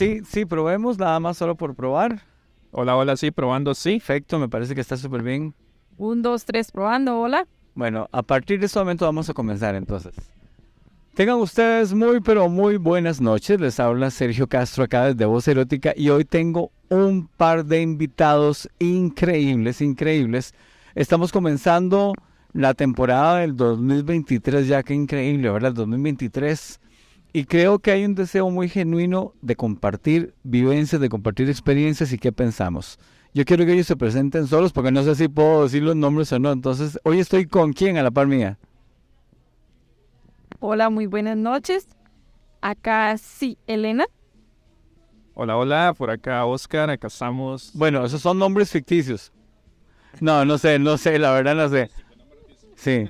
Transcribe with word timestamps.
Sí, 0.00 0.22
sí, 0.26 0.46
probemos, 0.46 0.98
nada 0.98 1.20
más 1.20 1.36
solo 1.36 1.56
por 1.56 1.74
probar. 1.74 2.22
Hola, 2.70 2.96
hola, 2.96 3.18
sí, 3.18 3.30
probando, 3.30 3.74
sí. 3.74 3.98
Perfecto, 3.98 4.38
me 4.38 4.48
parece 4.48 4.74
que 4.74 4.80
está 4.80 4.96
súper 4.96 5.22
bien. 5.22 5.54
Un, 5.98 6.22
dos, 6.22 6.46
tres, 6.46 6.72
probando, 6.72 7.20
hola. 7.20 7.46
Bueno, 7.74 8.08
a 8.10 8.22
partir 8.22 8.58
de 8.60 8.64
este 8.64 8.78
momento 8.78 9.04
vamos 9.04 9.28
a 9.28 9.34
comenzar 9.34 9.74
entonces. 9.74 10.14
Tengan 11.12 11.36
ustedes 11.36 11.92
muy, 11.92 12.22
pero 12.22 12.48
muy 12.48 12.78
buenas 12.78 13.20
noches. 13.20 13.60
Les 13.60 13.78
habla 13.78 14.10
Sergio 14.10 14.46
Castro 14.46 14.84
acá 14.84 15.04
desde 15.04 15.26
Voz 15.26 15.46
Erótica 15.46 15.92
y 15.94 16.08
hoy 16.08 16.24
tengo 16.24 16.72
un 16.88 17.28
par 17.36 17.66
de 17.66 17.82
invitados 17.82 18.70
increíbles, 18.78 19.82
increíbles. 19.82 20.54
Estamos 20.94 21.30
comenzando 21.30 22.14
la 22.54 22.72
temporada 22.72 23.40
del 23.40 23.54
2023, 23.54 24.66
ya 24.66 24.82
que 24.82 24.94
increíble, 24.94 25.50
¿verdad? 25.50 25.74
2023. 25.74 26.80
Y 27.32 27.44
creo 27.44 27.78
que 27.78 27.92
hay 27.92 28.04
un 28.04 28.14
deseo 28.14 28.50
muy 28.50 28.68
genuino 28.68 29.34
de 29.40 29.54
compartir 29.54 30.34
vivencias, 30.42 31.00
de 31.00 31.08
compartir 31.08 31.48
experiencias 31.48 32.12
y 32.12 32.18
qué 32.18 32.32
pensamos. 32.32 32.98
Yo 33.32 33.44
quiero 33.44 33.64
que 33.64 33.72
ellos 33.72 33.86
se 33.86 33.96
presenten 33.96 34.48
solos 34.48 34.72
porque 34.72 34.90
no 34.90 35.04
sé 35.04 35.14
si 35.14 35.28
puedo 35.28 35.62
decir 35.62 35.84
los 35.84 35.94
nombres 35.94 36.32
o 36.32 36.40
no. 36.40 36.50
Entonces, 36.50 36.98
hoy 37.04 37.20
estoy 37.20 37.46
con 37.46 37.72
quién 37.72 37.96
a 37.96 38.02
la 38.02 38.10
par 38.10 38.26
mía. 38.26 38.58
Hola, 40.58 40.90
muy 40.90 41.06
buenas 41.06 41.36
noches. 41.36 41.86
Acá 42.60 43.16
sí, 43.16 43.56
Elena. 43.68 44.06
Hola, 45.34 45.56
hola, 45.56 45.94
por 45.96 46.10
acá 46.10 46.44
Oscar, 46.44 46.90
acá 46.90 47.06
estamos. 47.06 47.70
Bueno, 47.74 48.04
esos 48.04 48.20
son 48.20 48.38
nombres 48.38 48.70
ficticios. 48.70 49.32
No, 50.20 50.44
no 50.44 50.58
sé, 50.58 50.80
no 50.80 50.98
sé, 50.98 51.18
la 51.20 51.30
verdad 51.30 51.54
no 51.54 51.68
sé. 51.68 51.90
Sí. 52.74 53.08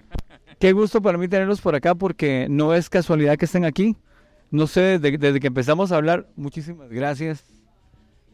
Qué 0.58 0.72
gusto 0.72 1.00
para 1.00 1.16
mí 1.16 1.26
tenerlos 1.26 1.62
por 1.62 1.74
acá 1.74 1.94
porque 1.94 2.46
no 2.50 2.74
es 2.74 2.90
casualidad 2.90 3.38
que 3.38 3.46
estén 3.46 3.64
aquí. 3.64 3.96
No 4.50 4.66
sé, 4.66 4.98
desde, 4.98 5.38
que 5.38 5.46
empezamos 5.46 5.92
a 5.92 5.96
hablar, 5.96 6.26
muchísimas 6.34 6.90
gracias. 6.90 7.44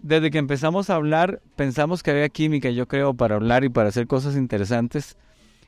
Desde 0.02 0.30
que 0.30 0.38
empezamos 0.38 0.88
a 0.88 0.94
hablar, 0.94 1.42
pensamos 1.56 2.02
que 2.02 2.10
había 2.10 2.28
química, 2.30 2.70
yo 2.70 2.88
creo, 2.88 3.14
para 3.14 3.34
hablar 3.34 3.64
y 3.64 3.68
para 3.68 3.90
hacer 3.90 4.06
cosas 4.06 4.34
interesantes. 4.34 5.16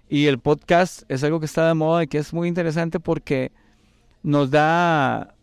Y 0.09 0.27
el 0.27 0.39
podcast 0.39 1.03
es 1.11 1.23
algo 1.23 1.39
que 1.39 1.47
está 1.47 1.69
de 1.69 1.75
moda 1.75 2.05
y 2.05 2.07
que 2.07 2.19
es 2.19 2.33
muy 2.33 2.49
interesante 2.49 2.99
porque 2.99 3.53
nos 4.23 4.51
da, 4.51 5.35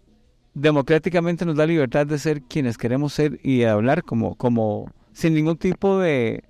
democráticamente 0.55 1.45
nos 1.45 1.55
da 1.55 1.67
libertad 1.67 2.07
de 2.07 2.17
ser 2.17 2.41
quienes 2.41 2.77
queremos 2.77 3.13
ser 3.13 3.39
y 3.43 3.63
hablar 3.63 4.03
como, 4.03 4.33
como 4.35 4.91
sin 5.13 5.35
ningún 5.35 5.57
tipo 5.57 5.99
de, 5.99 6.43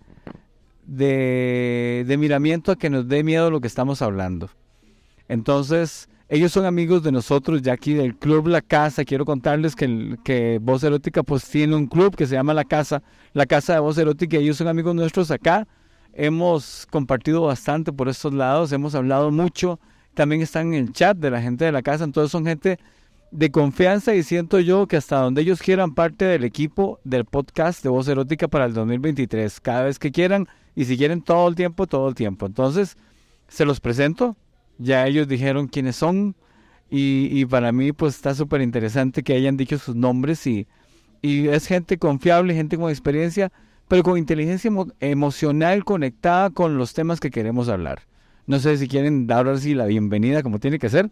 de, 0.86 2.06
de 2.08 2.18
miramiento 2.18 2.72
a 2.72 2.78
que 2.78 2.90
nos 2.90 3.08
dé 3.10 3.22
miedo 3.22 3.52
lo 3.52 3.60
que 3.60 3.68
estamos 3.68 4.02
hablando. 4.02 4.50
Entonces, 5.28 6.08
ellos 6.28 6.52
son 6.52 6.66
amigos 6.66 7.04
de 7.04 7.12
nosotros 7.12 7.62
ya 7.62 7.74
aquí 7.74 7.94
del 7.94 8.16
Club 8.16 8.48
La 8.48 8.62
Casa. 8.62 9.06
Quiero 9.06 9.26
contarles 9.26 9.76
que, 9.76 10.18
que 10.24 10.60
Voz 10.62 10.84
Erótica 10.84 11.22
pues 11.22 11.48
tiene 11.48 11.76
un 11.76 11.86
club 11.86 12.16
que 12.16 12.26
se 12.26 12.34
llama 12.34 12.54
La 12.54 12.64
Casa, 12.64 13.04
La 13.34 13.46
Casa 13.46 13.74
de 13.74 13.80
Voz 13.80 13.98
Erótica. 13.98 14.38
Ellos 14.38 14.58
son 14.58 14.68
amigos 14.68 14.96
nuestros 14.96 15.30
acá. 15.30 15.68
Hemos 16.14 16.88
compartido 16.90 17.42
bastante 17.44 17.94
por 17.94 18.10
estos 18.10 18.34
lados, 18.34 18.72
hemos 18.72 18.96
hablado 18.96 19.30
mucho. 19.30 19.80
También 20.16 20.42
están 20.42 20.74
en 20.74 20.86
el 20.86 20.94
chat 20.94 21.16
de 21.16 21.30
la 21.30 21.42
gente 21.42 21.66
de 21.66 21.72
la 21.72 21.84
casa. 21.84 22.06
Entonces 22.06 22.32
son 22.32 22.46
gente 22.46 22.80
de 23.30 23.52
confianza 23.52 24.16
y 24.16 24.24
siento 24.24 24.60
yo 24.60 24.88
que 24.88 24.98
hasta 24.98 25.18
donde 25.18 25.42
ellos 25.42 25.62
quieran 25.62 25.94
parte 25.94 26.26
del 26.26 26.44
equipo 26.44 27.00
del 27.04 27.26
podcast 27.26 27.84
de 27.84 27.90
Voz 27.90 28.08
Erótica 28.08 28.48
para 28.48 28.66
el 28.66 28.74
2023. 28.74 29.60
Cada 29.60 29.84
vez 29.84 30.00
que 30.00 30.12
quieran 30.12 30.48
y 30.74 30.86
si 30.86 30.98
quieren 30.98 31.22
todo 31.22 31.48
el 31.48 31.54
tiempo, 31.54 31.86
todo 31.86 32.10
el 32.10 32.16
tiempo. 32.16 32.48
Entonces, 32.48 32.98
se 33.48 33.66
los 33.66 33.80
presento. 33.80 34.36
Ya 34.78 35.08
ellos 35.08 35.28
dijeron 35.28 35.68
quiénes 35.68 35.96
son 35.96 36.36
y, 36.90 37.30
y 37.32 37.46
para 37.46 37.72
mí 37.72 37.92
pues 37.92 38.16
está 38.16 38.36
súper 38.36 38.62
interesante 38.62 39.24
que 39.24 39.34
hayan 39.34 39.58
dicho 39.58 39.78
sus 39.78 39.96
nombres 39.96 40.46
y, 40.48 40.68
y 41.22 41.48
es 41.48 41.68
gente 41.68 41.98
confiable, 41.98 42.54
gente 42.54 42.78
con 42.78 42.90
experiencia, 42.90 43.52
pero 43.88 44.04
con 44.04 44.18
inteligencia 44.18 44.68
emo 44.68 44.88
emocional 45.00 45.84
conectada 45.84 46.50
con 46.50 46.78
los 46.78 46.94
temas 46.94 47.20
que 47.20 47.32
queremos 47.32 47.70
hablar. 47.70 48.02
No 48.48 48.60
sé 48.60 48.78
si 48.78 48.88
quieren 48.88 49.26
dar 49.26 49.48
ahora 49.48 49.58
sí 49.58 49.74
la 49.74 49.86
bienvenida 49.86 50.44
como 50.44 50.60
tiene 50.60 50.78
que 50.78 50.90
ser. 50.90 51.10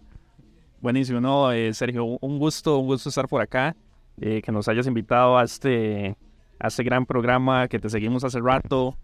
Buenísimo, 0.82 1.22
no, 1.22 1.52
eh, 1.52 1.74
Sergio, 1.74 2.06
un 2.06 2.40
gusto, 2.40 2.78
un 2.78 2.88
gusto 2.88 3.10
estar 3.10 3.28
por 3.28 3.42
acá, 3.42 3.76
eh, 4.20 4.42
que 4.44 4.52
nos 4.52 4.68
hayas 4.68 4.86
invitado 4.86 5.38
a 5.38 5.44
este, 5.46 6.18
a 6.60 6.68
este 6.68 6.84
gran 6.84 7.06
programa 7.06 7.68
que 7.68 7.80
te 7.80 7.90
seguimos 7.90 8.24
hace 8.24 8.40
rato, 8.40 8.98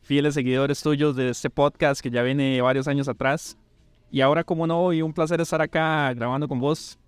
fieles 0.00 0.34
seguidores 0.34 0.82
tuyos 0.82 1.14
de 1.14 1.28
este 1.28 1.50
podcast 1.50 2.00
que 2.00 2.10
ya 2.10 2.22
viene 2.22 2.60
varios 2.62 2.88
años 2.88 3.06
atrás. 3.06 3.58
Y 4.10 4.20
ahora, 4.20 4.44
como 4.44 4.66
no, 4.66 4.92
y 4.92 5.02
un 5.02 5.12
placer 5.12 5.40
estar 5.40 5.60
acá 5.60 6.12
grabando 6.14 6.48
con 6.48 6.60
vos. 6.60 6.98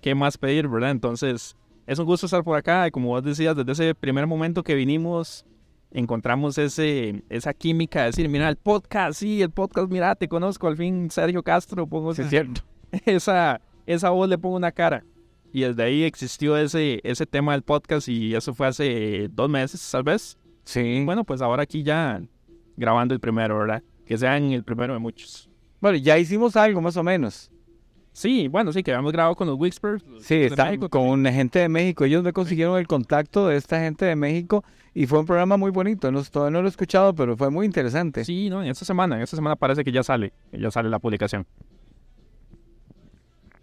¿Qué 0.00 0.14
más 0.14 0.36
pedir, 0.36 0.68
verdad? 0.68 0.90
Entonces, 0.90 1.56
es 1.86 1.98
un 1.98 2.06
gusto 2.06 2.26
estar 2.26 2.42
por 2.44 2.56
acá. 2.56 2.86
Y 2.86 2.90
como 2.90 3.08
vos 3.08 3.22
decías, 3.22 3.56
desde 3.56 3.72
ese 3.72 3.94
primer 3.94 4.26
momento 4.26 4.62
que 4.62 4.74
vinimos, 4.74 5.44
encontramos 5.92 6.58
ese, 6.58 7.22
esa 7.28 7.54
química 7.54 8.00
de 8.00 8.06
decir, 8.06 8.28
mira, 8.28 8.48
el 8.48 8.56
podcast, 8.56 9.18
sí, 9.20 9.42
el 9.42 9.50
podcast, 9.50 9.90
mira, 9.90 10.14
te 10.14 10.28
conozco, 10.28 10.68
al 10.68 10.76
fin 10.76 11.10
Sergio 11.10 11.42
Castro, 11.42 11.86
pongo 11.86 12.14
Sí, 12.14 12.22
es 12.22 12.30
cierto. 12.30 12.62
esa, 13.06 13.60
esa 13.86 14.10
voz, 14.10 14.28
le 14.28 14.38
pongo 14.38 14.56
una 14.56 14.72
cara. 14.72 15.04
Y 15.52 15.62
desde 15.62 15.82
ahí 15.82 16.02
existió 16.04 16.56
ese, 16.56 17.00
ese 17.04 17.26
tema 17.26 17.52
del 17.52 17.62
podcast 17.62 18.08
y 18.08 18.34
eso 18.34 18.54
fue 18.54 18.68
hace 18.68 19.28
dos 19.30 19.50
meses, 19.50 19.86
tal 19.90 20.02
vez. 20.02 20.38
Sí. 20.64 21.02
Bueno, 21.04 21.24
pues 21.24 21.42
ahora 21.42 21.64
aquí 21.64 21.82
ya 21.82 22.22
grabando 22.76 23.12
el 23.12 23.20
primero, 23.20 23.58
¿verdad? 23.58 23.82
Que 24.06 24.16
sean 24.16 24.52
el 24.52 24.64
primero 24.64 24.94
de 24.94 24.98
muchos. 24.98 25.50
Bueno, 25.82 25.98
ya 25.98 26.16
hicimos 26.16 26.54
algo 26.54 26.80
más 26.80 26.96
o 26.96 27.02
menos. 27.02 27.50
Sí, 28.12 28.46
bueno, 28.46 28.72
sí, 28.72 28.84
que 28.84 28.92
habíamos 28.92 29.10
grabado 29.10 29.34
con 29.34 29.48
los 29.48 29.58
Wixpers. 29.58 30.04
Sí, 30.20 30.34
está 30.36 30.78
con 30.78 31.08
una 31.08 31.32
gente 31.32 31.58
de 31.58 31.68
México. 31.68 32.04
Ellos 32.04 32.22
me 32.22 32.32
consiguieron 32.32 32.78
el 32.78 32.86
contacto 32.86 33.48
de 33.48 33.56
esta 33.56 33.80
gente 33.80 34.04
de 34.04 34.14
México 34.14 34.62
y 34.94 35.06
fue 35.06 35.18
un 35.18 35.26
programa 35.26 35.56
muy 35.56 35.72
bonito. 35.72 36.12
No, 36.12 36.22
todavía 36.22 36.52
no 36.52 36.62
lo 36.62 36.68
he 36.68 36.70
escuchado, 36.70 37.12
pero 37.16 37.36
fue 37.36 37.50
muy 37.50 37.66
interesante. 37.66 38.24
Sí, 38.24 38.48
no, 38.48 38.62
en 38.62 38.68
esta 38.68 38.84
semana, 38.84 39.16
en 39.16 39.22
esta 39.22 39.34
semana 39.34 39.56
parece 39.56 39.82
que 39.82 39.90
ya 39.90 40.04
sale, 40.04 40.32
que 40.52 40.60
ya 40.60 40.70
sale 40.70 40.88
la 40.88 41.00
publicación. 41.00 41.44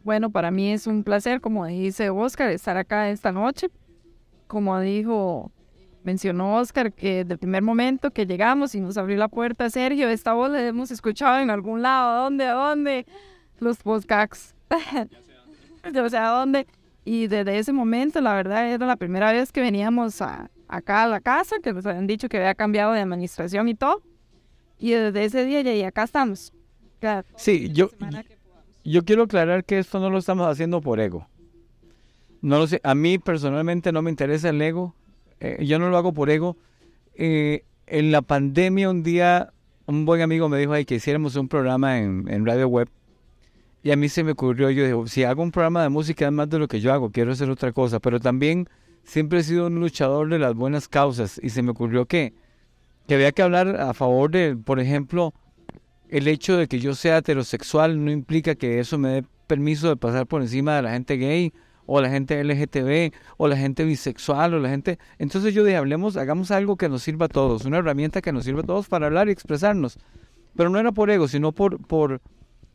Bueno, 0.03 0.29
para 0.29 0.51
mí 0.51 0.73
es 0.73 0.87
un 0.87 1.05
placer, 1.05 1.39
como 1.39 1.67
dice 1.67 2.09
Oscar, 2.09 2.49
estar 2.49 2.75
acá 2.75 3.09
esta 3.11 3.31
noche. 3.31 3.69
Como 4.47 4.77
dijo, 4.81 5.53
mencionó 6.03 6.57
Oscar, 6.57 6.93
que 6.93 7.25
del 7.25 7.37
primer 7.37 7.61
momento 7.61 8.11
que 8.11 8.25
llegamos 8.25 8.75
y 8.75 8.81
nos 8.81 8.97
abrió 8.97 9.17
la 9.17 9.27
puerta 9.27 9.69
Sergio, 9.69 10.09
esta 10.09 10.33
voz 10.33 10.51
la 10.51 10.65
hemos 10.65 10.91
escuchado 10.91 11.39
en 11.39 11.49
algún 11.49 11.81
lado. 11.81 12.23
¿Dónde? 12.23 12.45
¿Dónde? 12.45 13.05
Los 13.59 13.77
podcasts. 13.77 14.55
Yo 15.93 16.09
sé 16.09 16.17
a 16.17 16.29
dónde. 16.29 16.67
Y 17.05 17.27
desde 17.27 17.57
ese 17.57 17.73
momento, 17.73 18.21
la 18.21 18.33
verdad, 18.33 18.69
era 18.71 18.85
la 18.85 18.95
primera 18.95 19.31
vez 19.31 19.51
que 19.51 19.61
veníamos 19.61 20.21
a, 20.21 20.49
acá 20.67 21.03
a 21.03 21.07
la 21.07 21.19
casa, 21.19 21.57
que 21.61 21.73
nos 21.73 21.85
habían 21.85 22.07
dicho 22.07 22.29
que 22.29 22.37
había 22.37 22.55
cambiado 22.55 22.93
de 22.93 23.01
administración 23.01 23.67
y 23.67 23.75
todo. 23.75 24.01
Y 24.77 24.91
desde 24.91 25.25
ese 25.25 25.45
día 25.45 25.61
ya 25.61 25.73
y 25.73 25.83
acá 25.83 26.03
estamos. 26.03 26.53
Cada 26.99 27.25
Sí, 27.35 27.71
yo, 27.71 27.89
yo 28.83 29.03
quiero 29.03 29.23
aclarar 29.23 29.65
que 29.65 29.79
esto 29.79 29.99
no 29.99 30.09
lo 30.09 30.19
estamos 30.19 30.47
haciendo 30.47 30.81
por 30.81 30.99
ego. 30.99 31.27
No 32.41 32.59
lo 32.59 32.67
sé. 32.67 32.79
A 32.83 32.95
mí 32.95 33.17
personalmente 33.17 33.91
no 33.91 34.01
me 34.01 34.09
interesa 34.09 34.49
el 34.49 34.61
ego. 34.61 34.95
Eh, 35.39 35.65
yo 35.65 35.79
no 35.79 35.89
lo 35.89 35.97
hago 35.97 36.13
por 36.13 36.29
ego. 36.29 36.57
Eh, 37.15 37.63
en 37.87 38.11
la 38.11 38.21
pandemia 38.21 38.89
un 38.89 39.03
día 39.03 39.51
un 39.85 40.05
buen 40.05 40.21
amigo 40.21 40.47
me 40.49 40.59
dijo 40.59 40.73
que 40.85 40.95
hiciéramos 40.95 41.35
un 41.35 41.47
programa 41.47 41.97
en, 41.97 42.25
en 42.29 42.45
radio 42.45 42.67
web. 42.67 42.89
Y 43.81 43.91
a 43.91 43.95
mí 43.95 44.09
se 44.09 44.23
me 44.23 44.33
ocurrió, 44.33 44.69
yo 44.69 44.83
dije, 44.83 45.09
si 45.09 45.23
hago 45.23 45.41
un 45.41 45.51
programa 45.51 45.81
de 45.81 45.89
música 45.89 46.25
es 46.25 46.31
más 46.31 46.49
de 46.49 46.59
lo 46.59 46.67
que 46.67 46.79
yo 46.79 46.93
hago, 46.93 47.11
quiero 47.11 47.31
hacer 47.31 47.49
otra 47.49 47.71
cosa. 47.71 47.99
Pero 47.99 48.19
también 48.19 48.69
siempre 49.03 49.39
he 49.39 49.43
sido 49.43 49.67
un 49.67 49.79
luchador 49.79 50.29
de 50.29 50.37
las 50.37 50.53
buenas 50.53 50.87
causas 50.87 51.39
y 51.41 51.49
se 51.49 51.63
me 51.63 51.71
ocurrió 51.71 52.05
que, 52.05 52.33
que 53.07 53.15
había 53.15 53.31
que 53.31 53.41
hablar 53.41 53.79
a 53.79 53.93
favor 53.93 54.29
de, 54.29 54.55
por 54.55 54.79
ejemplo, 54.79 55.33
el 56.09 56.27
hecho 56.27 56.57
de 56.57 56.67
que 56.67 56.79
yo 56.79 56.93
sea 56.93 57.17
heterosexual 57.17 58.03
no 58.03 58.11
implica 58.11 58.55
que 58.55 58.79
eso 58.79 58.97
me 58.97 59.09
dé 59.09 59.23
permiso 59.47 59.89
de 59.89 59.95
pasar 59.95 60.27
por 60.27 60.41
encima 60.41 60.75
de 60.75 60.81
la 60.83 60.91
gente 60.91 61.17
gay 61.17 61.53
o 61.91 62.01
la 62.01 62.09
gente 62.09 62.43
LGTB 62.43 63.13
o 63.37 63.47
la 63.47 63.57
gente 63.57 63.83
bisexual 63.83 64.53
o 64.53 64.59
la 64.59 64.69
gente... 64.69 64.99
Entonces 65.17 65.53
yo 65.53 65.63
dije, 65.63 65.75
hablemos, 65.75 66.17
hagamos 66.17 66.51
algo 66.51 66.77
que 66.77 66.87
nos 66.87 67.01
sirva 67.01 67.25
a 67.25 67.29
todos, 67.29 67.65
una 67.65 67.79
herramienta 67.79 68.21
que 68.21 68.31
nos 68.31 68.43
sirva 68.43 68.61
a 68.61 68.63
todos 68.63 68.87
para 68.87 69.07
hablar 69.07 69.27
y 69.27 69.31
expresarnos. 69.31 69.97
Pero 70.55 70.69
no 70.69 70.79
era 70.79 70.91
por 70.91 71.09
ego, 71.09 71.27
sino 71.27 71.51
por, 71.51 71.81
por 71.81 72.21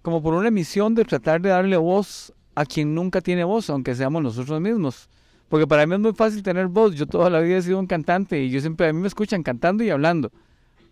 como 0.03 0.21
por 0.21 0.35
una 0.35 0.51
misión 0.51 0.97
de 0.97 1.05
tratar 1.05 1.41
de 1.41 1.51
darle 1.51 1.77
voz 1.77 2.35
a 2.57 2.67
quien 2.67 2.95
nunca 2.95 3.21
tiene 3.21 3.45
voz, 3.45 3.71
aunque 3.71 3.95
seamos 3.95 4.21
nosotros 4.21 4.61
mismos. 4.61 5.09
Porque 5.49 5.67
para 5.67 5.87
mí 5.87 5.95
es 5.95 6.01
muy 6.01 6.13
fácil 6.13 6.43
tener 6.43 6.67
voz. 6.67 6.97
Yo 6.97 7.07
toda 7.07 7.31
la 7.31 7.41
vida 7.41 7.59
he 7.59 7.63
sido 7.63 7.79
un 7.79 7.87
cantante 7.87 8.43
y 8.43 8.51
yo 8.51 8.61
siempre 8.61 8.89
a 8.89 8.93
mí 8.93 9.01
me 9.01 9.07
escuchan 9.07 9.45
cantando 9.45 9.85
y 9.85 9.91
hablando. 9.91 10.33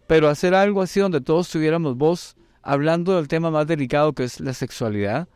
Pero 0.07 0.29
hacer 0.29 0.55
algo 0.55 0.81
así 0.81 1.01
donde 1.01 1.21
todos 1.21 1.49
tuviéramos 1.49 1.97
voz, 1.97 2.37
hablando 2.63 3.17
del 3.17 3.27
tema 3.27 3.51
más 3.51 3.67
delicado 3.67 4.13
que 4.13 4.25
es 4.25 4.39
la 4.39 4.55
sexualidad, 4.55 5.29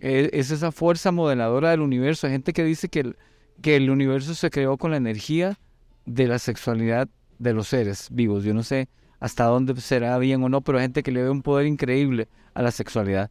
eh, 0.00 0.30
es 0.32 0.50
esa 0.50 0.72
fuerza 0.72 1.12
modeladora 1.12 1.70
del 1.70 1.80
universo. 1.80 2.26
Hay 2.26 2.32
gente 2.32 2.52
que 2.52 2.64
dice 2.64 2.88
que 2.88 3.00
el, 3.00 3.16
que 3.60 3.76
el 3.76 3.90
universo 3.90 4.34
se 4.34 4.50
creó 4.50 4.76
con 4.76 4.90
la 4.90 4.96
energía 4.96 5.58
de 6.06 6.26
la 6.26 6.38
sexualidad 6.38 7.08
de 7.38 7.52
los 7.52 7.68
seres 7.68 8.08
vivos. 8.10 8.44
Yo 8.44 8.54
no 8.54 8.62
sé 8.62 8.88
hasta 9.20 9.44
dónde 9.44 9.78
será 9.80 10.16
bien 10.18 10.42
o 10.42 10.48
no, 10.48 10.60
pero 10.60 10.78
hay 10.78 10.84
gente 10.84 11.02
que 11.02 11.10
le 11.10 11.22
ve 11.22 11.30
un 11.30 11.42
poder 11.42 11.66
increíble 11.66 12.28
a 12.54 12.62
la 12.62 12.70
sexualidad. 12.70 13.30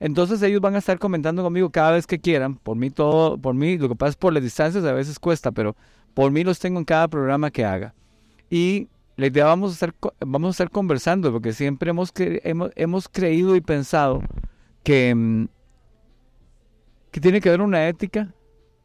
Entonces 0.00 0.42
ellos 0.42 0.60
van 0.60 0.74
a 0.74 0.78
estar 0.78 0.98
comentando 0.98 1.42
conmigo 1.42 1.70
cada 1.70 1.92
vez 1.92 2.06
que 2.06 2.18
quieran. 2.18 2.56
Por 2.56 2.76
mí 2.76 2.90
todo, 2.90 3.38
por 3.38 3.54
mí, 3.54 3.78
lo 3.78 3.88
que 3.88 3.94
pasa 3.94 4.10
es 4.10 4.16
por 4.16 4.32
las 4.32 4.42
distancias 4.42 4.84
a 4.84 4.92
veces 4.92 5.18
cuesta, 5.18 5.52
pero 5.52 5.76
por 6.12 6.30
mí 6.30 6.44
los 6.44 6.58
tengo 6.58 6.78
en 6.78 6.84
cada 6.84 7.08
programa 7.08 7.50
que 7.50 7.64
haga. 7.64 7.94
Y 8.50 8.88
la 9.16 9.28
idea 9.28 9.44
vamos 9.44 9.70
a 9.70 9.74
estar, 9.74 9.94
vamos 10.20 10.48
a 10.48 10.50
estar 10.50 10.70
conversando, 10.70 11.30
porque 11.32 11.52
siempre 11.52 11.90
hemos, 11.90 12.12
hemos, 12.16 12.70
hemos 12.74 13.08
creído 13.08 13.56
y 13.56 13.60
pensado 13.60 14.22
que, 14.82 15.14
mm, 15.14 15.46
que 17.12 17.20
tiene 17.20 17.40
que 17.40 17.50
haber 17.50 17.60
una 17.60 17.86
ética 17.88 18.34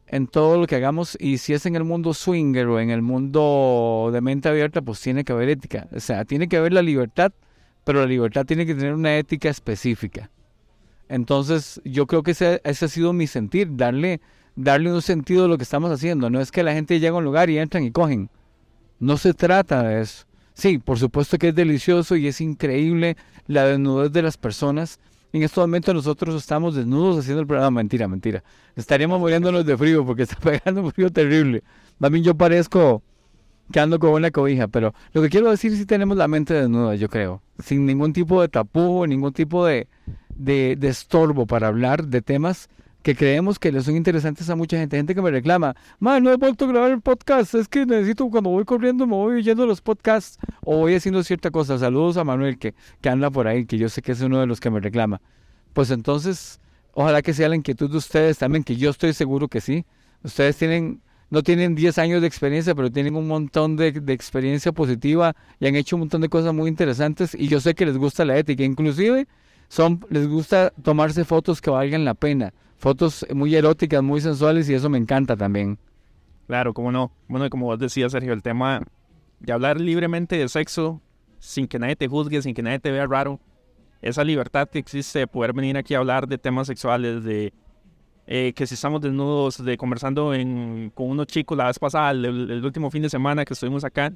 en 0.06 0.26
todo 0.26 0.58
lo 0.58 0.66
que 0.66 0.76
hagamos 0.76 1.16
y 1.18 1.38
si 1.38 1.54
es 1.54 1.66
en 1.66 1.74
el 1.76 1.84
mundo 1.84 2.14
swinger 2.14 2.66
o 2.66 2.78
en 2.78 2.90
el 2.90 3.02
mundo 3.02 4.10
de 4.12 4.20
mente 4.20 4.48
abierta, 4.48 4.80
pues 4.82 5.00
tiene 5.00 5.24
que 5.24 5.32
haber 5.32 5.48
ética. 5.48 5.88
O 5.94 6.00
sea, 6.00 6.24
tiene 6.24 6.46
que 6.46 6.56
haber 6.56 6.72
la 6.72 6.82
libertad, 6.82 7.32
pero 7.84 8.00
la 8.00 8.06
libertad 8.06 8.46
tiene 8.46 8.66
que 8.66 8.74
tener 8.74 8.94
una 8.94 9.16
ética 9.16 9.48
específica. 9.48 10.30
Entonces, 11.08 11.80
yo 11.84 12.06
creo 12.06 12.22
que 12.22 12.32
ese, 12.32 12.60
ha 12.64 12.74
sido 12.74 13.14
mi 13.14 13.26
sentir, 13.26 13.76
darle, 13.76 14.20
darle 14.56 14.92
un 14.92 15.02
sentido 15.02 15.46
a 15.46 15.48
lo 15.48 15.56
que 15.56 15.64
estamos 15.64 15.90
haciendo. 15.90 16.28
No 16.28 16.40
es 16.40 16.52
que 16.52 16.62
la 16.62 16.74
gente 16.74 17.00
llega 17.00 17.14
a 17.14 17.18
un 17.18 17.24
lugar 17.24 17.48
y 17.48 17.58
entran 17.58 17.82
y 17.82 17.90
cogen. 17.90 18.28
No 18.98 19.16
se 19.16 19.32
trata 19.32 19.82
de 19.82 20.02
eso. 20.02 20.26
Sí, 20.52 20.78
por 20.78 20.98
supuesto 20.98 21.38
que 21.38 21.48
es 21.48 21.54
delicioso 21.54 22.16
y 22.16 22.26
es 22.26 22.40
increíble 22.40 23.16
la 23.46 23.64
desnudez 23.64 24.12
de 24.12 24.22
las 24.22 24.36
personas. 24.36 25.00
En 25.32 25.42
este 25.42 25.60
momento 25.60 25.92
nosotros 25.92 26.34
estamos 26.34 26.74
desnudos 26.74 27.18
haciendo 27.18 27.42
el 27.42 27.46
programa. 27.46 27.80
Mentira, 27.80 28.08
mentira. 28.08 28.42
Estaríamos 28.76 29.20
muriéndonos 29.20 29.64
de 29.66 29.76
frío 29.76 30.04
porque 30.04 30.22
está 30.24 30.36
pegando 30.36 30.82
un 30.82 30.92
frío 30.92 31.10
terrible. 31.10 31.62
También 32.00 32.24
yo 32.24 32.34
parezco 32.34 33.02
que 33.70 33.80
ando 33.80 33.98
con 33.98 34.10
una 34.10 34.30
cobija, 34.30 34.68
pero 34.68 34.94
lo 35.12 35.20
que 35.20 35.28
quiero 35.28 35.50
decir 35.50 35.72
es 35.72 35.80
que 35.80 35.86
tenemos 35.86 36.16
la 36.16 36.28
mente 36.28 36.54
desnuda, 36.54 36.94
yo 36.94 37.08
creo. 37.08 37.42
Sin 37.58 37.84
ningún 37.84 38.14
tipo 38.14 38.40
de 38.40 38.48
tapujo, 38.48 39.06
ningún 39.06 39.32
tipo 39.32 39.66
de, 39.66 39.88
de, 40.34 40.76
de, 40.76 40.88
estorbo 40.88 41.46
para 41.46 41.68
hablar 41.68 42.06
de 42.06 42.22
temas 42.22 42.70
que 43.08 43.16
creemos 43.16 43.58
que 43.58 43.72
le 43.72 43.80
son 43.80 43.96
interesantes 43.96 44.50
a 44.50 44.54
mucha 44.54 44.76
gente. 44.76 44.98
Gente 44.98 45.14
que 45.14 45.22
me 45.22 45.30
reclama, 45.30 45.74
man, 45.98 46.22
no 46.22 46.30
he 46.30 46.36
vuelto 46.36 46.66
a 46.66 46.68
grabar 46.68 46.90
el 46.90 47.00
podcast, 47.00 47.54
es 47.54 47.66
que 47.66 47.86
necesito 47.86 48.28
cuando 48.28 48.50
voy 48.50 48.66
corriendo 48.66 49.06
me 49.06 49.14
voy 49.14 49.36
oyendo 49.36 49.64
los 49.64 49.80
podcasts 49.80 50.38
o 50.60 50.76
voy 50.76 50.94
haciendo 50.94 51.22
cierta 51.22 51.50
cosa. 51.50 51.78
Saludos 51.78 52.18
a 52.18 52.24
Manuel 52.24 52.58
que, 52.58 52.74
que 53.00 53.08
anda 53.08 53.30
por 53.30 53.48
ahí, 53.48 53.64
que 53.64 53.78
yo 53.78 53.88
sé 53.88 54.02
que 54.02 54.12
es 54.12 54.20
uno 54.20 54.40
de 54.40 54.46
los 54.46 54.60
que 54.60 54.68
me 54.68 54.78
reclama. 54.78 55.22
Pues 55.72 55.90
entonces, 55.90 56.60
ojalá 56.92 57.22
que 57.22 57.32
sea 57.32 57.48
la 57.48 57.56
inquietud 57.56 57.90
de 57.90 57.96
ustedes 57.96 58.36
también, 58.36 58.62
que 58.62 58.76
yo 58.76 58.90
estoy 58.90 59.14
seguro 59.14 59.48
que 59.48 59.62
sí. 59.62 59.86
Ustedes 60.22 60.58
tienen 60.58 61.00
no 61.30 61.42
tienen 61.42 61.74
10 61.74 61.96
años 61.96 62.20
de 62.20 62.26
experiencia, 62.26 62.74
pero 62.74 62.92
tienen 62.92 63.16
un 63.16 63.26
montón 63.26 63.76
de, 63.76 63.92
de, 63.92 64.12
experiencia 64.12 64.72
positiva 64.72 65.34
y 65.60 65.66
han 65.66 65.76
hecho 65.76 65.96
un 65.96 66.00
montón 66.00 66.20
de 66.20 66.28
cosas 66.28 66.52
muy 66.52 66.68
interesantes 66.68 67.34
y 67.34 67.48
yo 67.48 67.58
sé 67.60 67.74
que 67.74 67.86
les 67.86 67.96
gusta 67.96 68.26
la 68.26 68.36
ética. 68.36 68.64
Inclusive 68.64 69.26
son, 69.68 70.04
les 70.10 70.28
gusta 70.28 70.74
tomarse 70.82 71.24
fotos 71.24 71.62
que 71.62 71.70
valgan 71.70 72.04
la 72.04 72.12
pena, 72.12 72.52
fotos 72.78 73.26
muy 73.34 73.54
eróticas, 73.54 74.02
muy 74.02 74.20
sensuales 74.20 74.68
y 74.70 74.74
eso 74.74 74.88
me 74.88 74.98
encanta 74.98 75.36
también. 75.36 75.78
Claro, 76.46 76.72
como 76.72 76.90
no. 76.90 77.12
Bueno, 77.28 77.50
como 77.50 77.66
vos 77.66 77.78
decías, 77.78 78.12
Sergio, 78.12 78.32
el 78.32 78.42
tema 78.42 78.82
de 79.40 79.52
hablar 79.52 79.80
libremente 79.80 80.36
de 80.36 80.48
sexo 80.48 81.02
sin 81.38 81.68
que 81.68 81.78
nadie 81.78 81.96
te 81.96 82.08
juzgue, 82.08 82.42
sin 82.42 82.54
que 82.54 82.62
nadie 82.62 82.78
te 82.78 82.90
vea 82.90 83.06
raro, 83.06 83.40
esa 84.02 84.24
libertad 84.24 84.68
que 84.68 84.78
existe 84.78 85.20
de 85.20 85.26
poder 85.26 85.52
venir 85.52 85.76
aquí 85.76 85.94
a 85.94 85.98
hablar 85.98 86.26
de 86.26 86.38
temas 86.38 86.66
sexuales, 86.66 87.24
de 87.24 87.52
eh, 88.26 88.52
que 88.54 88.66
si 88.66 88.74
estamos 88.74 89.00
desnudos, 89.00 89.64
de 89.64 89.76
conversando 89.76 90.32
con 90.94 91.10
unos 91.10 91.26
chicos 91.26 91.56
la 91.56 91.66
vez 91.66 91.78
pasada, 91.78 92.10
el, 92.10 92.64
último 92.64 92.90
fin 92.90 93.02
de 93.02 93.10
semana 93.10 93.44
que 93.44 93.54
estuvimos 93.54 93.84
acá, 93.84 94.12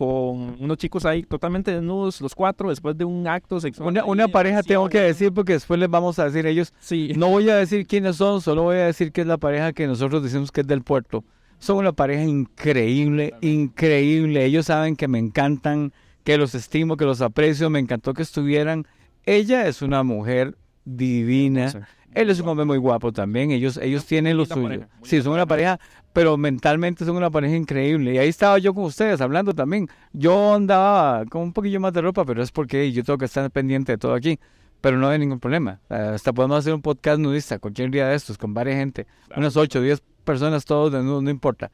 con 0.00 0.56
unos 0.58 0.78
chicos 0.78 1.04
ahí 1.04 1.24
totalmente 1.24 1.74
desnudos, 1.74 2.22
los 2.22 2.34
cuatro, 2.34 2.70
después 2.70 2.96
de 2.96 3.04
un 3.04 3.28
acto 3.28 3.60
sexual. 3.60 3.90
Una, 3.90 4.02
una 4.06 4.28
pareja 4.28 4.62
tengo 4.62 4.88
que 4.88 4.98
decir, 4.98 5.30
porque 5.30 5.52
después 5.52 5.78
les 5.78 5.90
vamos 5.90 6.18
a 6.18 6.24
decir 6.24 6.46
ellos. 6.46 6.72
Sí. 6.80 7.12
No 7.18 7.28
voy 7.28 7.50
a 7.50 7.56
decir 7.56 7.86
quiénes 7.86 8.16
son, 8.16 8.40
solo 8.40 8.62
voy 8.62 8.76
a 8.76 8.86
decir 8.86 9.12
que 9.12 9.20
es 9.20 9.26
la 9.26 9.36
pareja 9.36 9.74
que 9.74 9.86
nosotros 9.86 10.22
decimos 10.22 10.50
que 10.52 10.62
es 10.62 10.66
del 10.66 10.80
puerto. 10.80 11.22
Son 11.58 11.76
una 11.76 11.92
pareja 11.92 12.22
increíble, 12.22 13.34
increíble. 13.42 14.46
Ellos 14.46 14.64
saben 14.64 14.96
que 14.96 15.06
me 15.06 15.18
encantan, 15.18 15.92
que 16.24 16.38
los 16.38 16.54
estimo, 16.54 16.96
que 16.96 17.04
los 17.04 17.20
aprecio. 17.20 17.68
Me 17.68 17.78
encantó 17.78 18.14
que 18.14 18.22
estuvieran. 18.22 18.86
Ella 19.26 19.66
es 19.66 19.82
una 19.82 20.02
mujer 20.02 20.56
divina. 20.86 21.68
Sí. 21.68 21.78
Él 22.14 22.28
es 22.28 22.40
un 22.40 22.48
hombre 22.48 22.64
muy 22.64 22.78
guapo 22.78 23.12
también. 23.12 23.50
Ellos, 23.50 23.76
ellos 23.76 24.04
tienen 24.04 24.36
lo 24.36 24.44
suyo. 24.44 24.86
Sí, 25.02 25.22
son 25.22 25.34
una 25.34 25.46
pareja, 25.46 25.78
pero 26.12 26.36
mentalmente 26.36 27.04
son 27.04 27.16
una 27.16 27.30
pareja 27.30 27.54
increíble. 27.54 28.14
Y 28.14 28.18
ahí 28.18 28.28
estaba 28.28 28.58
yo 28.58 28.74
con 28.74 28.84
ustedes 28.84 29.20
hablando 29.20 29.54
también. 29.54 29.88
Yo 30.12 30.54
andaba 30.54 31.24
con 31.26 31.42
un 31.42 31.52
poquillo 31.52 31.78
más 31.78 31.92
de 31.92 32.00
ropa, 32.00 32.24
pero 32.24 32.42
es 32.42 32.50
porque 32.50 32.90
yo 32.92 33.04
tengo 33.04 33.18
que 33.18 33.26
estar 33.26 33.48
pendiente 33.50 33.92
de 33.92 33.98
todo 33.98 34.14
aquí. 34.14 34.38
Pero 34.80 34.96
no 34.96 35.08
hay 35.08 35.18
ningún 35.18 35.38
problema. 35.38 35.80
Hasta 35.88 36.32
podemos 36.32 36.58
hacer 36.58 36.74
un 36.74 36.82
podcast 36.82 37.20
nudista 37.20 37.58
cualquier 37.58 37.90
día 37.90 38.08
de 38.08 38.16
estos 38.16 38.38
con 38.38 38.54
varias 38.54 38.76
gente. 38.76 39.06
Claro. 39.26 39.40
Unas 39.40 39.56
8 39.56 39.78
o 39.78 39.82
10 39.82 40.02
personas, 40.24 40.64
todos 40.64 40.90
desnudos, 40.90 41.22
no 41.22 41.30
importa. 41.30 41.70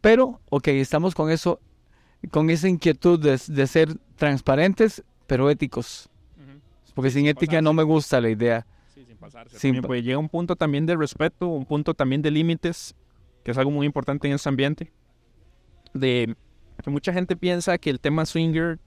Pero, 0.00 0.40
ok, 0.48 0.68
estamos 0.68 1.14
con 1.14 1.30
eso, 1.30 1.60
con 2.30 2.48
esa 2.50 2.68
inquietud 2.68 3.20
de, 3.20 3.38
de 3.48 3.66
ser 3.66 3.96
transparentes, 4.16 5.04
pero 5.26 5.50
éticos. 5.50 6.08
Uh 6.36 6.40
-huh. 6.40 6.92
Porque 6.94 7.10
sin 7.10 7.26
ética 7.26 7.60
no 7.60 7.74
me 7.74 7.82
gusta 7.82 8.20
la 8.20 8.30
idea 8.30 8.66
pasarse. 9.18 9.58
Sí, 9.58 9.72
pues 9.80 10.04
llega 10.04 10.18
un 10.18 10.28
punto 10.28 10.56
también 10.56 10.86
de 10.86 10.96
respeto, 10.96 11.48
un 11.48 11.66
punto 11.66 11.94
también 11.94 12.22
de 12.22 12.30
límites, 12.30 12.94
que 13.44 13.50
es 13.50 13.58
algo 13.58 13.70
muy 13.70 13.86
importante 13.86 14.28
en 14.28 14.34
este 14.34 14.48
ambiente. 14.48 14.92
De 15.94 16.34
que 16.82 16.90
mucha 16.90 17.12
gente 17.12 17.36
piensa 17.36 17.78
que 17.78 17.90
el 17.90 18.00
tema 18.00 18.26
swinger 18.26 18.78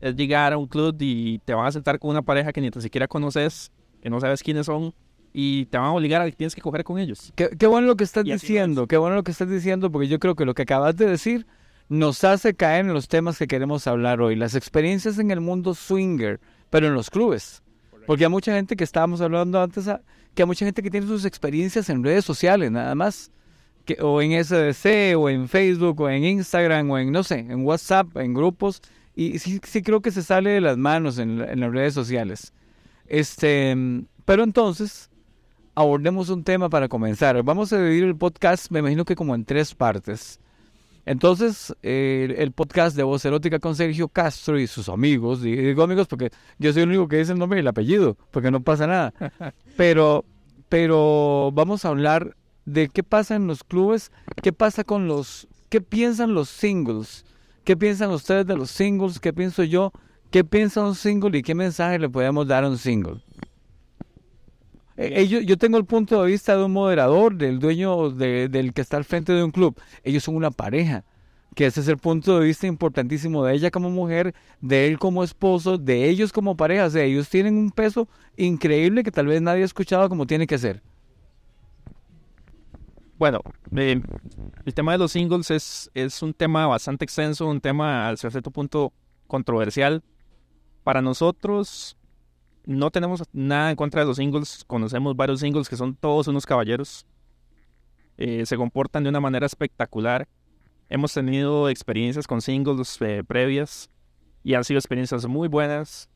es 0.00 0.16
llegar 0.16 0.52
a 0.52 0.58
un 0.58 0.66
club 0.66 0.96
y 1.00 1.38
te 1.40 1.54
van 1.54 1.66
a 1.66 1.72
sentar 1.72 1.98
con 1.98 2.10
una 2.10 2.22
pareja 2.22 2.52
que 2.52 2.60
ni 2.60 2.70
tan 2.70 2.82
siquiera 2.82 3.08
conoces, 3.08 3.72
que 4.00 4.10
no 4.10 4.20
sabes 4.20 4.42
quiénes 4.42 4.66
son, 4.66 4.94
y 5.32 5.66
te 5.66 5.78
van 5.78 5.88
a 5.88 5.92
obligar 5.92 6.22
a 6.22 6.24
que 6.26 6.32
tienes 6.32 6.54
que 6.54 6.60
coger 6.60 6.84
con 6.84 6.98
ellos. 6.98 7.32
Qué, 7.36 7.50
qué 7.58 7.66
bueno 7.66 7.86
lo 7.86 7.96
que 7.96 8.04
estás 8.04 8.24
diciendo, 8.24 8.86
qué 8.86 8.96
bueno 8.96 9.16
lo 9.16 9.22
que 9.22 9.30
estás 9.30 9.48
diciendo, 9.48 9.90
porque 9.90 10.08
yo 10.08 10.18
creo 10.18 10.34
que 10.34 10.44
lo 10.44 10.54
que 10.54 10.62
acabas 10.62 10.96
de 10.96 11.06
decir 11.06 11.46
nos 11.88 12.22
hace 12.24 12.54
caer 12.54 12.84
en 12.86 12.92
los 12.92 13.08
temas 13.08 13.38
que 13.38 13.46
queremos 13.46 13.86
hablar 13.86 14.20
hoy, 14.20 14.36
las 14.36 14.54
experiencias 14.54 15.18
en 15.18 15.30
el 15.30 15.40
mundo 15.40 15.74
swinger, 15.74 16.40
pero 16.70 16.86
en 16.86 16.94
los 16.94 17.10
clubes. 17.10 17.62
Porque 18.08 18.24
hay 18.24 18.30
mucha 18.30 18.54
gente 18.54 18.74
que 18.74 18.84
estábamos 18.84 19.20
hablando 19.20 19.60
antes, 19.60 19.84
que 20.34 20.42
hay 20.42 20.46
mucha 20.46 20.64
gente 20.64 20.82
que 20.82 20.90
tiene 20.90 21.06
sus 21.06 21.26
experiencias 21.26 21.90
en 21.90 22.02
redes 22.02 22.24
sociales, 22.24 22.70
nada 22.70 22.94
más. 22.94 23.30
O 24.00 24.22
en 24.22 24.42
SDC, 24.42 25.14
o 25.14 25.28
en 25.28 25.46
Facebook, 25.46 26.00
o 26.00 26.08
en 26.08 26.24
Instagram, 26.24 26.90
o 26.90 26.98
en, 26.98 27.12
no 27.12 27.22
sé, 27.22 27.40
en 27.40 27.66
WhatsApp, 27.66 28.16
en 28.16 28.32
grupos. 28.32 28.80
Y 29.14 29.38
sí, 29.40 29.60
sí 29.62 29.82
creo 29.82 30.00
que 30.00 30.10
se 30.10 30.22
sale 30.22 30.48
de 30.48 30.62
las 30.62 30.78
manos 30.78 31.18
en, 31.18 31.38
en 31.42 31.60
las 31.60 31.70
redes 31.70 31.92
sociales. 31.92 32.54
Este, 33.08 33.76
pero 34.24 34.42
entonces, 34.42 35.10
abordemos 35.74 36.30
un 36.30 36.44
tema 36.44 36.70
para 36.70 36.88
comenzar. 36.88 37.42
Vamos 37.42 37.74
a 37.74 37.78
dividir 37.78 38.04
el 38.04 38.16
podcast, 38.16 38.70
me 38.70 38.78
imagino 38.78 39.04
que 39.04 39.16
como 39.16 39.34
en 39.34 39.44
tres 39.44 39.74
partes. 39.74 40.40
Entonces, 41.08 41.74
eh, 41.82 42.34
el 42.36 42.52
podcast 42.52 42.94
de 42.94 43.02
Voz 43.02 43.24
Erótica 43.24 43.58
con 43.58 43.74
Sergio 43.74 44.08
Castro 44.08 44.60
y 44.60 44.66
sus 44.66 44.90
amigos, 44.90 45.42
y 45.42 45.56
digo 45.56 45.82
amigos 45.82 46.06
porque 46.06 46.28
yo 46.58 46.70
soy 46.70 46.82
el 46.82 46.90
único 46.90 47.08
que 47.08 47.16
dice 47.16 47.32
el 47.32 47.38
nombre 47.38 47.58
y 47.58 47.62
el 47.62 47.66
apellido, 47.66 48.18
porque 48.30 48.50
no 48.50 48.60
pasa 48.60 48.86
nada. 48.86 49.14
Pero, 49.78 50.26
pero 50.68 51.50
vamos 51.54 51.86
a 51.86 51.88
hablar 51.88 52.36
de 52.66 52.88
qué 52.88 53.02
pasa 53.02 53.36
en 53.36 53.46
los 53.46 53.64
clubes, 53.64 54.12
qué 54.42 54.52
pasa 54.52 54.84
con 54.84 55.08
los, 55.08 55.48
qué 55.70 55.80
piensan 55.80 56.34
los 56.34 56.50
singles, 56.50 57.24
qué 57.64 57.74
piensan 57.74 58.10
ustedes 58.10 58.46
de 58.46 58.56
los 58.56 58.70
singles, 58.70 59.18
qué 59.18 59.32
pienso 59.32 59.64
yo, 59.64 59.92
qué 60.30 60.44
piensa 60.44 60.84
un 60.84 60.94
single 60.94 61.38
y 61.38 61.42
qué 61.42 61.54
mensaje 61.54 61.98
le 61.98 62.10
podemos 62.10 62.46
dar 62.46 62.64
a 62.64 62.68
un 62.68 62.76
single. 62.76 63.22
Ellos, 65.00 65.44
yo 65.46 65.56
tengo 65.56 65.78
el 65.78 65.84
punto 65.84 66.20
de 66.20 66.32
vista 66.32 66.56
de 66.56 66.64
un 66.64 66.72
moderador, 66.72 67.36
del 67.36 67.60
dueño 67.60 68.10
de, 68.10 68.48
del 68.48 68.72
que 68.72 68.80
está 68.80 68.96
al 68.96 69.04
frente 69.04 69.32
de 69.32 69.44
un 69.44 69.52
club. 69.52 69.80
Ellos 70.02 70.24
son 70.24 70.34
una 70.34 70.50
pareja, 70.50 71.04
que 71.54 71.66
ese 71.66 71.80
es 71.82 71.86
el 71.88 71.98
punto 71.98 72.36
de 72.36 72.46
vista 72.46 72.66
importantísimo 72.66 73.44
de 73.44 73.54
ella 73.54 73.70
como 73.70 73.90
mujer, 73.90 74.34
de 74.60 74.88
él 74.88 74.98
como 74.98 75.22
esposo, 75.22 75.78
de 75.78 76.08
ellos 76.08 76.32
como 76.32 76.56
pareja. 76.56 76.86
O 76.86 76.90
sea, 76.90 77.04
ellos 77.04 77.28
tienen 77.28 77.56
un 77.56 77.70
peso 77.70 78.08
increíble 78.36 79.04
que 79.04 79.12
tal 79.12 79.28
vez 79.28 79.40
nadie 79.40 79.62
ha 79.62 79.66
escuchado 79.66 80.08
como 80.08 80.26
tiene 80.26 80.48
que 80.48 80.58
ser. 80.58 80.82
Bueno, 83.18 83.40
eh, 83.76 84.02
el 84.64 84.74
tema 84.74 84.92
de 84.92 84.98
los 84.98 85.12
singles 85.12 85.52
es, 85.52 85.90
es 85.94 86.22
un 86.22 86.34
tema 86.34 86.66
bastante 86.66 87.04
extenso, 87.04 87.46
un 87.46 87.60
tema 87.60 88.08
al 88.08 88.18
cierto 88.18 88.50
punto 88.50 88.92
controversial. 89.28 90.02
Para 90.82 91.02
nosotros, 91.02 91.97
no 92.68 92.90
tenemos 92.90 93.24
nada 93.32 93.70
en 93.70 93.76
contra 93.76 94.02
de 94.02 94.06
los 94.06 94.18
singles. 94.18 94.62
Conocemos 94.66 95.16
varios 95.16 95.40
singles 95.40 95.70
que 95.70 95.76
son 95.76 95.94
todos 95.94 96.28
unos 96.28 96.44
caballeros. 96.44 97.06
Eh, 98.18 98.44
se 98.44 98.58
comportan 98.58 99.02
de 99.02 99.08
una 99.08 99.20
manera 99.20 99.46
espectacular. 99.46 100.28
Hemos 100.90 101.14
tenido 101.14 101.70
experiencias 101.70 102.26
con 102.26 102.42
singles 102.42 102.98
eh, 103.00 103.24
previas 103.26 103.88
y 104.44 104.52
han 104.52 104.64
sido 104.64 104.78
experiencias 104.78 105.24
muy 105.26 105.48
buenas. 105.48 106.10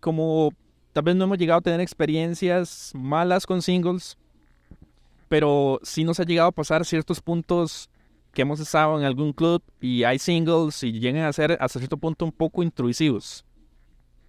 Como 0.00 0.52
tal 0.92 1.04
vez 1.04 1.14
no 1.14 1.24
hemos 1.24 1.38
llegado 1.38 1.58
a 1.60 1.62
tener 1.62 1.80
experiencias 1.80 2.90
malas 2.96 3.46
con 3.46 3.62
singles, 3.62 4.18
pero 5.28 5.78
sí 5.84 6.02
nos 6.02 6.18
ha 6.18 6.24
llegado 6.24 6.48
a 6.48 6.52
pasar 6.52 6.84
ciertos 6.84 7.20
puntos 7.20 7.88
que 8.32 8.42
hemos 8.42 8.58
estado 8.58 8.98
en 8.98 9.04
algún 9.04 9.32
club 9.32 9.62
y 9.80 10.02
hay 10.02 10.18
singles 10.18 10.82
y 10.82 10.98
llegan 10.98 11.22
a 11.22 11.32
ser 11.32 11.56
hasta 11.60 11.78
cierto 11.78 11.98
punto 11.98 12.24
un 12.24 12.32
poco 12.32 12.64
intrusivos. 12.64 13.44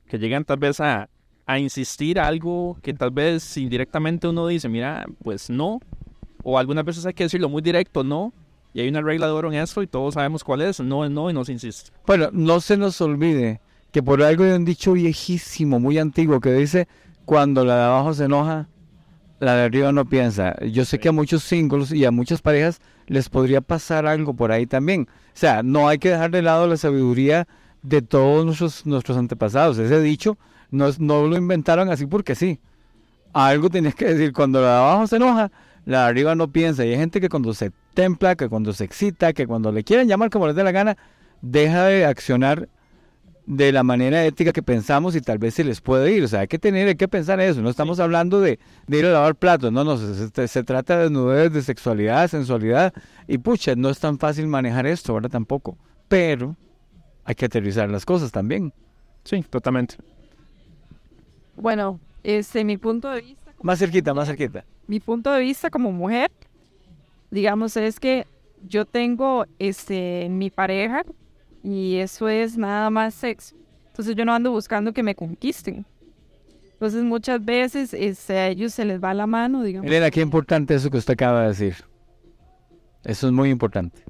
Que 0.05 0.19
llegan 0.19 0.45
tal 0.45 0.57
vez 0.57 0.79
a, 0.79 1.09
a 1.49 1.57
insistir 1.57 2.19
algo 2.19 2.77
que 2.83 2.93
tal 2.93 3.09
vez 3.09 3.57
indirectamente 3.57 4.27
uno 4.27 4.45
dice, 4.45 4.69
mira, 4.69 5.07
pues 5.23 5.49
no. 5.49 5.79
O 6.43 6.59
algunas 6.59 6.85
veces 6.85 7.07
hay 7.07 7.15
que 7.15 7.23
decirlo 7.23 7.49
muy 7.49 7.63
directo, 7.63 8.03
no. 8.03 8.31
Y 8.71 8.81
hay 8.81 8.87
una 8.87 9.01
regla 9.01 9.25
de 9.25 9.31
oro 9.31 9.51
en 9.51 9.57
esto 9.57 9.81
y 9.81 9.87
todos 9.87 10.13
sabemos 10.13 10.43
cuál 10.43 10.61
es, 10.61 10.79
no 10.79 11.03
es 11.03 11.09
no 11.09 11.27
y 11.27 11.33
no 11.33 11.43
se 11.43 11.53
insiste. 11.53 11.89
Bueno, 12.05 12.29
no 12.33 12.61
se 12.61 12.77
nos 12.77 13.01
olvide 13.01 13.61
que 13.91 14.03
por 14.03 14.21
algo 14.21 14.43
hay 14.43 14.51
un 14.51 14.63
dicho 14.63 14.93
viejísimo, 14.93 15.79
muy 15.79 15.97
antiguo, 15.97 16.39
que 16.39 16.53
dice, 16.53 16.87
cuando 17.25 17.65
la 17.65 17.77
de 17.77 17.83
abajo 17.83 18.13
se 18.13 18.25
enoja, 18.25 18.69
la 19.39 19.55
de 19.55 19.63
arriba 19.63 19.91
no 19.91 20.05
piensa. 20.05 20.55
Yo 20.67 20.85
sé 20.85 20.99
que 20.99 21.09
a 21.09 21.13
muchos 21.13 21.41
singles 21.41 21.91
y 21.91 22.05
a 22.05 22.11
muchas 22.11 22.43
parejas 22.43 22.79
les 23.07 23.27
podría 23.27 23.61
pasar 23.61 24.05
algo 24.05 24.35
por 24.35 24.51
ahí 24.51 24.67
también. 24.67 25.07
O 25.09 25.31
sea, 25.33 25.63
no 25.63 25.87
hay 25.87 25.97
que 25.97 26.11
dejar 26.11 26.29
de 26.29 26.43
lado 26.43 26.67
la 26.67 26.77
sabiduría 26.77 27.47
de 27.81 28.03
todos 28.03 28.45
nuestros, 28.45 28.85
nuestros 28.85 29.17
antepasados. 29.17 29.79
Ese 29.79 29.99
dicho 29.99 30.37
no, 30.71 30.89
no 30.99 31.27
lo 31.27 31.37
inventaron 31.37 31.89
así 31.89 32.05
porque 32.05 32.35
sí. 32.35 32.59
Algo 33.33 33.69
tienes 33.69 33.95
que 33.95 34.05
decir, 34.05 34.33
cuando 34.33 34.61
la 34.61 34.67
de 34.67 34.77
abajo 34.77 35.07
se 35.07 35.17
enoja, 35.17 35.51
la 35.85 36.03
de 36.03 36.09
arriba 36.09 36.35
no 36.35 36.51
piensa. 36.51 36.85
Y 36.85 36.91
hay 36.91 36.97
gente 36.97 37.21
que 37.21 37.29
cuando 37.29 37.53
se 37.53 37.71
templa, 37.93 38.35
que 38.35 38.49
cuando 38.49 38.73
se 38.73 38.83
excita, 38.85 39.33
que 39.33 39.45
cuando 39.47 39.71
le 39.71 39.83
quieren 39.83 40.07
llamar 40.07 40.29
como 40.29 40.47
les 40.47 40.55
dé 40.55 40.63
la 40.63 40.71
gana, 40.71 40.97
deja 41.41 41.85
de 41.85 42.05
accionar 42.05 42.69
de 43.45 43.71
la 43.71 43.81
manera 43.83 44.23
ética 44.25 44.51
que 44.51 44.61
pensamos 44.61 45.15
y 45.15 45.21
tal 45.21 45.39
vez 45.39 45.55
se 45.55 45.63
les 45.63 45.81
puede 45.81 46.11
ir. 46.11 46.23
O 46.23 46.27
sea, 46.27 46.41
hay 46.41 46.47
que 46.47 46.59
tener, 46.59 46.87
hay 46.87 46.95
que 46.95 47.07
pensar 47.07 47.39
eso. 47.39 47.61
No 47.61 47.69
estamos 47.69 47.99
hablando 47.99 48.39
de, 48.41 48.59
de 48.87 48.97
ir 48.99 49.05
a 49.07 49.11
lavar 49.11 49.35
platos, 49.35 49.71
no, 49.71 49.83
no, 49.83 49.97
se, 49.97 50.47
se- 50.47 50.63
trata 50.63 50.97
de 50.97 51.03
desnudez, 51.03 51.51
de 51.51 51.61
sexualidad, 51.63 52.27
sensualidad. 52.27 52.93
Y 53.27 53.39
pucha, 53.39 53.75
no 53.75 53.89
es 53.89 53.99
tan 53.99 54.19
fácil 54.19 54.47
manejar 54.47 54.85
esto, 54.85 55.13
¿verdad? 55.15 55.31
Tampoco. 55.31 55.77
Pero 56.07 56.55
hay 57.25 57.35
que 57.35 57.45
aterrizar 57.45 57.89
las 57.89 58.05
cosas 58.05 58.31
también. 58.31 58.71
Sí, 59.23 59.43
totalmente. 59.49 59.95
Bueno, 61.59 61.99
este, 62.23 62.63
mi 62.63 62.77
punto 62.77 63.09
de 63.09 63.21
vista, 63.21 63.51
Más 63.61 63.79
cerquita, 63.79 64.13
más 64.13 64.27
cerquita. 64.27 64.63
mi 64.87 64.99
punto 64.99 65.31
de 65.31 65.41
vista 65.41 65.69
como 65.69 65.91
mujer, 65.91 66.31
digamos, 67.31 67.75
es 67.77 67.99
que 67.99 68.25
yo 68.67 68.85
tengo 68.85 69.45
este, 69.59 70.27
mi 70.29 70.49
pareja 70.49 71.03
y 71.63 71.97
eso 71.97 72.29
es 72.29 72.57
nada 72.57 72.89
más 72.89 73.13
sexo. 73.13 73.55
Entonces 73.87 74.15
yo 74.15 74.25
no 74.25 74.33
ando 74.33 74.51
buscando 74.51 74.93
que 74.93 75.03
me 75.03 75.15
conquisten. 75.15 75.85
Entonces 76.73 77.03
muchas 77.03 77.43
veces 77.43 77.93
este, 77.93 78.37
a 78.37 78.47
ellos 78.47 78.73
se 78.73 78.85
les 78.85 79.03
va 79.03 79.13
la 79.13 79.27
mano, 79.27 79.63
digamos. 79.63 79.85
Elena, 79.87 80.09
qué 80.09 80.21
importante 80.21 80.73
eso 80.73 80.89
que 80.89 80.97
usted 80.97 81.13
acaba 81.13 81.41
de 81.41 81.47
decir. 81.49 81.75
Eso 83.03 83.27
es 83.27 83.33
muy 83.33 83.49
importante. 83.49 84.01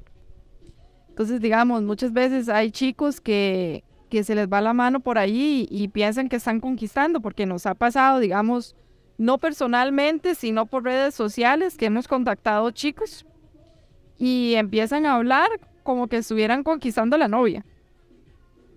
Entonces, 1.08 1.40
digamos, 1.40 1.82
muchas 1.82 2.12
veces 2.12 2.48
hay 2.48 2.70
chicos 2.70 3.20
que, 3.20 3.82
que 4.10 4.24
se 4.24 4.34
les 4.34 4.48
va 4.48 4.60
la 4.60 4.74
mano 4.74 5.00
por 5.00 5.16
ahí 5.16 5.66
y, 5.70 5.88
piensan 5.88 6.28
que 6.28 6.36
están 6.36 6.60
conquistando, 6.60 7.20
porque 7.20 7.46
nos 7.46 7.64
ha 7.64 7.74
pasado, 7.74 8.18
digamos, 8.18 8.76
no 9.16 9.38
personalmente, 9.38 10.34
sino 10.34 10.66
por 10.66 10.84
redes 10.84 11.14
sociales, 11.14 11.78
que 11.78 11.86
hemos 11.86 12.08
contactado 12.08 12.70
chicos 12.72 13.24
y 14.18 14.54
empiezan 14.56 15.06
a 15.06 15.14
hablar 15.14 15.48
como 15.82 16.08
que 16.08 16.18
estuvieran 16.18 16.62
conquistando 16.62 17.16
a 17.16 17.18
la 17.18 17.28
novia. 17.28 17.64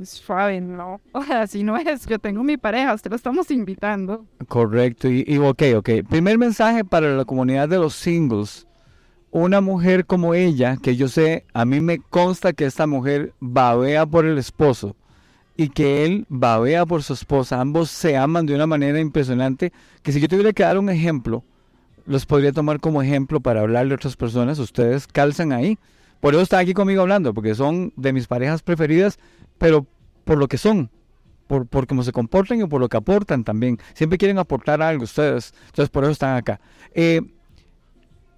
Suave, 0.01 0.61
no, 0.61 1.01
o 1.11 1.23
sea, 1.23 1.41
así 1.41 1.63
no 1.63 1.75
es, 1.75 2.05
yo 2.05 2.19
tengo 2.19 2.43
mi 2.43 2.57
pareja, 2.57 2.93
usted 2.93 3.09
lo 3.09 3.17
estamos 3.17 3.51
invitando. 3.51 4.25
Correcto. 4.47 5.09
Y, 5.09 5.25
y 5.27 5.37
ok, 5.37 5.63
ok. 5.77 5.89
Primer 6.09 6.37
mensaje 6.37 6.85
para 6.85 7.15
la 7.15 7.25
comunidad 7.25 7.67
de 7.67 7.79
los 7.79 7.95
singles. 7.95 8.67
Una 9.31 9.61
mujer 9.61 10.05
como 10.05 10.35
ella, 10.35 10.77
que 10.77 10.95
yo 10.95 11.07
sé, 11.07 11.45
a 11.53 11.65
mí 11.65 11.81
me 11.81 11.97
consta 11.97 12.53
que 12.53 12.65
esta 12.65 12.85
mujer 12.85 13.33
babea 13.39 14.05
por 14.05 14.25
el 14.25 14.37
esposo 14.37 14.95
y 15.55 15.69
que 15.69 16.05
él 16.05 16.25
babea 16.29 16.85
por 16.85 17.03
su 17.03 17.13
esposa. 17.13 17.61
Ambos 17.61 17.89
se 17.89 18.17
aman 18.17 18.45
de 18.45 18.55
una 18.55 18.67
manera 18.67 18.99
impresionante. 18.99 19.71
Que 20.01 20.11
si 20.11 20.19
yo 20.19 20.27
tuviera 20.27 20.53
que 20.53 20.63
dar 20.63 20.77
un 20.77 20.89
ejemplo, 20.89 21.43
los 22.05 22.25
podría 22.25 22.51
tomar 22.51 22.79
como 22.79 23.01
ejemplo 23.01 23.39
para 23.39 23.61
hablarle 23.61 23.93
a 23.93 23.95
otras 23.95 24.15
personas. 24.15 24.59
Ustedes 24.59 25.07
calzan 25.07 25.51
ahí. 25.51 25.77
Por 26.19 26.33
eso 26.33 26.43
están 26.43 26.61
aquí 26.61 26.73
conmigo 26.73 27.01
hablando, 27.01 27.33
porque 27.33 27.53
son 27.53 27.91
de 27.97 28.13
mis 28.13 28.27
parejas 28.27 28.61
preferidas, 28.61 29.19
pero 29.57 29.85
por 30.23 30.37
lo 30.37 30.47
que 30.47 30.57
son, 30.57 30.89
por, 31.47 31.67
por 31.67 31.85
cómo 31.85 32.01
se 32.01 32.13
comportan 32.13 32.61
y 32.61 32.65
por 32.65 32.79
lo 32.79 32.87
que 32.87 32.95
aportan 32.95 33.43
también. 33.43 33.77
Siempre 33.93 34.17
quieren 34.17 34.37
aportar 34.37 34.81
algo 34.81 35.03
ustedes, 35.03 35.53
entonces 35.65 35.89
por 35.89 36.05
eso 36.05 36.13
están 36.13 36.37
acá. 36.37 36.61
Eh, 36.93 37.21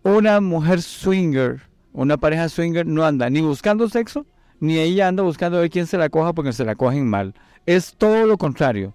una 0.01 0.41
mujer 0.41 0.81
swinger, 0.81 1.61
una 1.93 2.17
pareja 2.17 2.49
swinger 2.49 2.87
no 2.87 3.05
anda 3.05 3.29
ni 3.29 3.41
buscando 3.41 3.87
sexo, 3.87 4.25
ni 4.65 4.79
ella 4.79 5.07
anda 5.07 5.23
buscando 5.23 5.59
ver 5.59 5.69
quién 5.69 5.87
se 5.87 5.97
la 5.97 6.09
coja 6.09 6.33
porque 6.33 6.53
se 6.53 6.65
la 6.65 6.75
cogen 6.75 7.07
mal. 7.07 7.33
Es 7.65 7.95
todo 7.95 8.25
lo 8.25 8.37
contrario. 8.37 8.93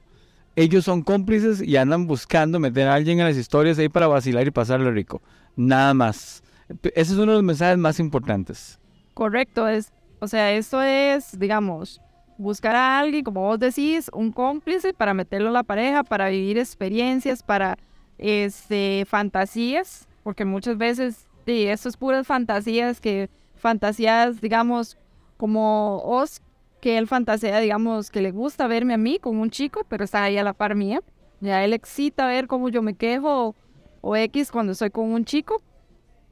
Ellos 0.57 0.85
son 0.85 1.03
cómplices 1.03 1.63
y 1.63 1.77
andan 1.77 2.07
buscando 2.07 2.59
meter 2.59 2.89
a 2.89 2.95
alguien 2.95 3.21
en 3.21 3.27
las 3.27 3.37
historias 3.37 3.79
ahí 3.79 3.89
para 3.89 4.09
vacilar 4.09 4.47
y 4.47 4.51
pasarle 4.51 4.91
rico. 4.91 5.23
Nada 5.57 5.95
más. 5.95 6.43
Ese 6.83 7.13
es 7.13 7.19
uno 7.19 7.33
de 7.33 7.39
los 7.39 7.45
mensajes 7.45 7.79
más 7.79 8.01
importantes. 8.01 8.79
Correcto, 9.15 9.69
es, 9.69 9.93
o 10.19 10.27
sea, 10.27 10.53
esto 10.53 10.83
es, 10.83 11.39
digamos, 11.39 12.01
buscar 12.37 12.75
a 12.75 12.99
alguien, 12.99 13.23
como 13.23 13.43
vos 13.43 13.59
decís, 13.59 14.11
un 14.13 14.33
cómplice 14.33 14.93
para 14.93 15.15
meterlo 15.15 15.51
a 15.51 15.53
la 15.53 15.63
pareja, 15.63 16.03
para 16.03 16.29
vivir 16.29 16.59
experiencias, 16.59 17.43
para 17.43 17.79
este, 18.19 19.05
fantasías, 19.07 20.09
porque 20.23 20.45
muchas 20.45 20.79
veces, 20.79 21.27
sí, 21.47 21.67
esto 21.67 21.89
es 21.89 21.97
puras 21.97 22.27
fantasías, 22.27 23.01
que 23.01 23.29
fantasías, 23.57 24.41
digamos, 24.41 24.97
como 25.41 26.03
Os, 26.05 26.43
que 26.83 26.99
él 26.99 27.09
fantasea, 27.09 27.61
digamos, 27.61 28.11
que 28.11 28.21
le 28.21 28.31
gusta 28.31 28.67
verme 28.67 28.93
a 28.93 28.99
mí 28.99 29.19
con 29.19 29.39
un 29.39 29.49
chico, 29.49 29.87
pero 29.89 30.05
está 30.05 30.23
ahí 30.23 30.37
a 30.37 30.45
la 30.45 30.53
par 30.53 30.75
mía. 30.75 31.01
Ya 31.41 31.65
él 31.65 31.73
excita 31.73 32.27
ver 32.27 32.47
cómo 32.47 32.69
yo 32.69 32.83
me 32.83 32.93
quejo 32.93 33.55
o 34.03 34.17
X 34.17 34.51
cuando 34.53 34.73
estoy 34.73 34.91
con 34.91 35.11
un 35.11 35.25
chico. 35.25 35.63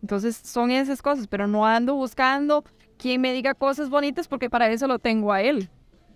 Entonces 0.02 0.36
son 0.36 0.70
esas 0.70 1.00
cosas, 1.00 1.26
pero 1.26 1.46
no 1.46 1.64
ando 1.64 1.94
buscando 1.94 2.64
quien 2.98 3.22
me 3.22 3.32
diga 3.32 3.54
cosas 3.54 3.88
bonitas 3.88 4.28
porque 4.28 4.50
para 4.50 4.70
eso 4.70 4.86
lo 4.86 4.98
tengo 4.98 5.32
a 5.32 5.40
él. 5.40 5.70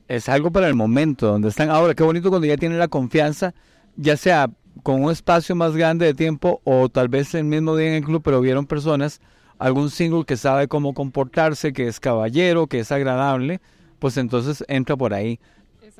es 0.06 0.28
algo 0.28 0.50
para 0.50 0.68
el 0.68 0.74
momento 0.74 1.28
donde 1.28 1.48
están 1.48 1.70
ahora. 1.70 1.94
Qué 1.94 2.02
bonito 2.02 2.28
cuando 2.28 2.46
ya 2.46 2.58
tienen 2.58 2.78
la 2.78 2.88
confianza, 2.88 3.54
ya 3.96 4.18
sea 4.18 4.50
con 4.82 5.02
un 5.02 5.10
espacio 5.10 5.56
más 5.56 5.74
grande 5.74 6.04
de 6.04 6.12
tiempo 6.12 6.60
o 6.64 6.90
tal 6.90 7.08
vez 7.08 7.34
el 7.34 7.44
mismo 7.44 7.74
día 7.74 7.88
en 7.88 7.94
el 7.94 8.04
club, 8.04 8.20
pero 8.22 8.42
vieron 8.42 8.66
personas, 8.66 9.22
algún 9.62 9.90
single 9.90 10.24
que 10.24 10.36
sabe 10.36 10.66
cómo 10.66 10.92
comportarse, 10.92 11.72
que 11.72 11.86
es 11.86 12.00
caballero, 12.00 12.66
que 12.66 12.80
es 12.80 12.90
agradable, 12.90 13.60
pues 14.00 14.16
entonces 14.16 14.64
entra 14.66 14.96
por 14.96 15.14
ahí. 15.14 15.38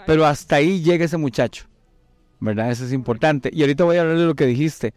Pero 0.05 0.27
hasta 0.27 0.57
ahí 0.57 0.83
llega 0.83 1.05
ese 1.05 1.17
muchacho, 1.17 1.67
¿verdad? 2.41 2.73
Eso 2.73 2.85
es 2.85 2.93
importante. 2.93 3.51
Y 3.53 3.61
ahorita 3.61 3.85
voy 3.85 3.99
a 3.99 4.01
hablar 4.01 4.19
de 4.19 4.25
lo 4.27 4.35
que 4.35 4.47
dijiste, 4.47 4.95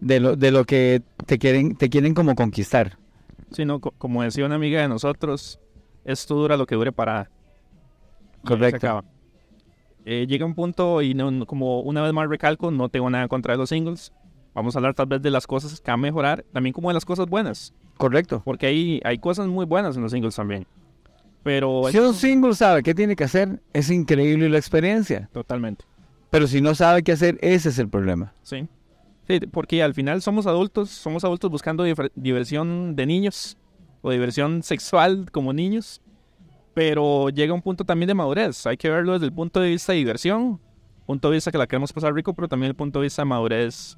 de 0.00 0.20
lo, 0.20 0.36
de 0.36 0.52
lo 0.52 0.64
que 0.64 1.02
te 1.26 1.38
quieren, 1.38 1.74
te 1.74 1.90
quieren 1.90 2.14
como 2.14 2.36
conquistar. 2.36 2.96
Sí, 3.50 3.64
no, 3.64 3.80
co- 3.80 3.92
como 3.98 4.22
decía 4.22 4.46
una 4.46 4.54
amiga 4.54 4.80
de 4.80 4.88
nosotros, 4.88 5.58
esto 6.04 6.36
dura 6.36 6.56
lo 6.56 6.66
que 6.66 6.76
dure 6.76 6.92
para... 6.92 7.28
Correcto. 8.44 9.04
llega 10.04 10.46
un 10.46 10.54
punto 10.54 11.02
y 11.02 11.14
no- 11.14 11.44
como 11.44 11.80
una 11.80 12.02
vez 12.02 12.12
más 12.12 12.28
recalco, 12.28 12.70
no 12.70 12.88
tengo 12.88 13.10
nada 13.10 13.26
contra 13.26 13.56
los 13.56 13.68
singles. 13.68 14.12
Vamos 14.54 14.74
a 14.74 14.78
hablar 14.78 14.94
tal 14.94 15.06
vez 15.06 15.22
de 15.22 15.30
las 15.30 15.46
cosas 15.46 15.80
que 15.80 15.90
van 15.90 16.00
a 16.00 16.02
mejorar, 16.02 16.44
también 16.52 16.72
como 16.72 16.88
de 16.88 16.94
las 16.94 17.04
cosas 17.04 17.26
buenas, 17.26 17.72
Correcto. 18.00 18.42
porque 18.44 18.66
hay, 18.66 19.00
hay 19.04 19.18
cosas 19.18 19.46
muy 19.46 19.66
buenas 19.66 19.96
en 19.96 20.02
los 20.02 20.12
singles 20.12 20.34
también. 20.34 20.66
Pero 21.42 21.84
Si 21.90 21.98
un 21.98 22.12
single 22.14 22.54
sabe 22.54 22.82
qué 22.82 22.94
tiene 22.94 23.16
que 23.16 23.24
hacer, 23.24 23.60
es 23.72 23.90
increíble 23.90 24.48
la 24.48 24.58
experiencia. 24.58 25.28
totalmente, 25.32 25.84
Pero 26.30 26.46
si 26.46 26.60
no 26.60 26.74
sabe 26.74 27.02
qué 27.02 27.12
hacer, 27.12 27.38
ese 27.40 27.68
es 27.70 27.78
el 27.78 27.88
problema. 27.88 28.32
sí. 28.42 28.66
Sí, 29.28 29.38
porque 29.46 29.80
al 29.80 29.94
final 29.94 30.20
somos 30.22 30.48
adultos, 30.48 30.90
somos 30.90 31.22
adultos 31.22 31.48
buscando 31.52 31.84
diversión 32.16 32.96
de 32.96 33.06
niños 33.06 33.56
o 34.02 34.10
diversión 34.10 34.64
sexual 34.64 35.30
como 35.30 35.52
niños, 35.52 36.00
pero 36.74 37.28
llega 37.28 37.54
un 37.54 37.62
punto 37.62 37.84
también 37.84 38.08
de 38.08 38.14
madurez. 38.14 38.66
Hay 38.66 38.76
que 38.76 38.90
verlo 38.90 39.12
desde 39.12 39.26
el 39.26 39.32
punto 39.32 39.60
de 39.60 39.68
vista 39.68 39.92
de 39.92 39.98
diversión, 39.98 40.58
punto 41.06 41.28
de 41.30 41.34
vista 41.36 41.52
que 41.52 41.58
la 41.58 41.68
queremos 41.68 41.92
pasar 41.92 42.12
rico, 42.12 42.34
pero 42.34 42.48
también 42.48 42.70
el 42.70 42.74
punto 42.74 42.98
de 42.98 43.04
vista 43.04 43.22
de 43.22 43.26
madurez 43.26 43.96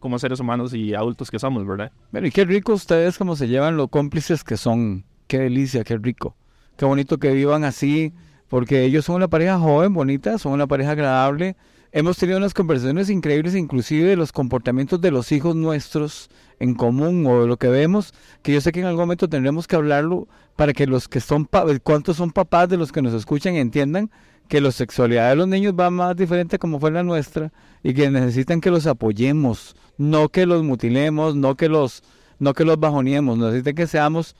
como 0.00 0.18
seres 0.18 0.40
humanos 0.40 0.74
y 0.74 0.94
adultos 0.94 1.30
que 1.30 1.38
somos, 1.38 1.66
¿verdad? 1.66 1.92
Bueno, 2.10 2.26
y 2.26 2.30
qué 2.30 2.44
rico 2.44 2.72
ustedes 2.72 3.18
como 3.18 3.36
se 3.36 3.48
llevan 3.48 3.76
los 3.76 3.88
cómplices 3.88 4.42
que 4.42 4.56
son. 4.56 5.04
Qué 5.28 5.38
delicia, 5.38 5.84
qué 5.84 5.96
rico. 5.96 6.36
Qué 6.76 6.86
bonito 6.86 7.18
que 7.18 7.30
vivan 7.32 7.62
así, 7.62 8.12
porque 8.48 8.84
ellos 8.84 9.04
son 9.04 9.16
una 9.16 9.28
pareja 9.28 9.58
joven, 9.58 9.94
bonita, 9.94 10.38
son 10.38 10.52
una 10.52 10.66
pareja 10.66 10.92
agradable. 10.92 11.56
Hemos 11.92 12.16
tenido 12.16 12.38
unas 12.38 12.54
conversaciones 12.54 13.10
increíbles, 13.10 13.54
inclusive 13.54 14.08
de 14.08 14.16
los 14.16 14.32
comportamientos 14.32 15.00
de 15.00 15.10
los 15.10 15.30
hijos 15.30 15.54
nuestros 15.54 16.30
en 16.58 16.74
común 16.74 17.26
o 17.26 17.42
de 17.42 17.46
lo 17.48 17.56
que 17.56 17.68
vemos, 17.68 18.14
que 18.42 18.52
yo 18.52 18.60
sé 18.60 18.70
que 18.70 18.80
en 18.80 18.86
algún 18.86 19.02
momento 19.02 19.28
tendremos 19.28 19.66
que 19.66 19.76
hablarlo 19.76 20.28
para 20.56 20.72
que 20.72 20.86
los 20.86 21.08
que 21.08 21.20
son, 21.20 21.48
cuántos 21.82 22.16
son 22.16 22.30
papás 22.30 22.68
de 22.68 22.76
los 22.76 22.92
que 22.92 23.02
nos 23.02 23.14
escuchan 23.14 23.56
entiendan 23.56 24.10
que 24.50 24.60
la 24.60 24.72
sexualidad 24.72 25.30
de 25.30 25.36
los 25.36 25.46
niños 25.46 25.74
va 25.78 25.90
más 25.90 26.16
diferente 26.16 26.58
como 26.58 26.80
fue 26.80 26.90
la 26.90 27.04
nuestra 27.04 27.52
y 27.84 27.94
que 27.94 28.10
necesitan 28.10 28.60
que 28.60 28.72
los 28.72 28.84
apoyemos, 28.88 29.76
no 29.96 30.28
que 30.28 30.44
los 30.44 30.64
mutilemos, 30.64 31.36
no 31.36 31.54
que 31.54 31.68
los, 31.68 32.02
no 32.40 32.52
que 32.52 32.64
los 32.64 32.78
bajoneemos, 32.78 33.38
necesitan 33.38 33.76
que 33.76 33.86
seamos, 33.86 34.34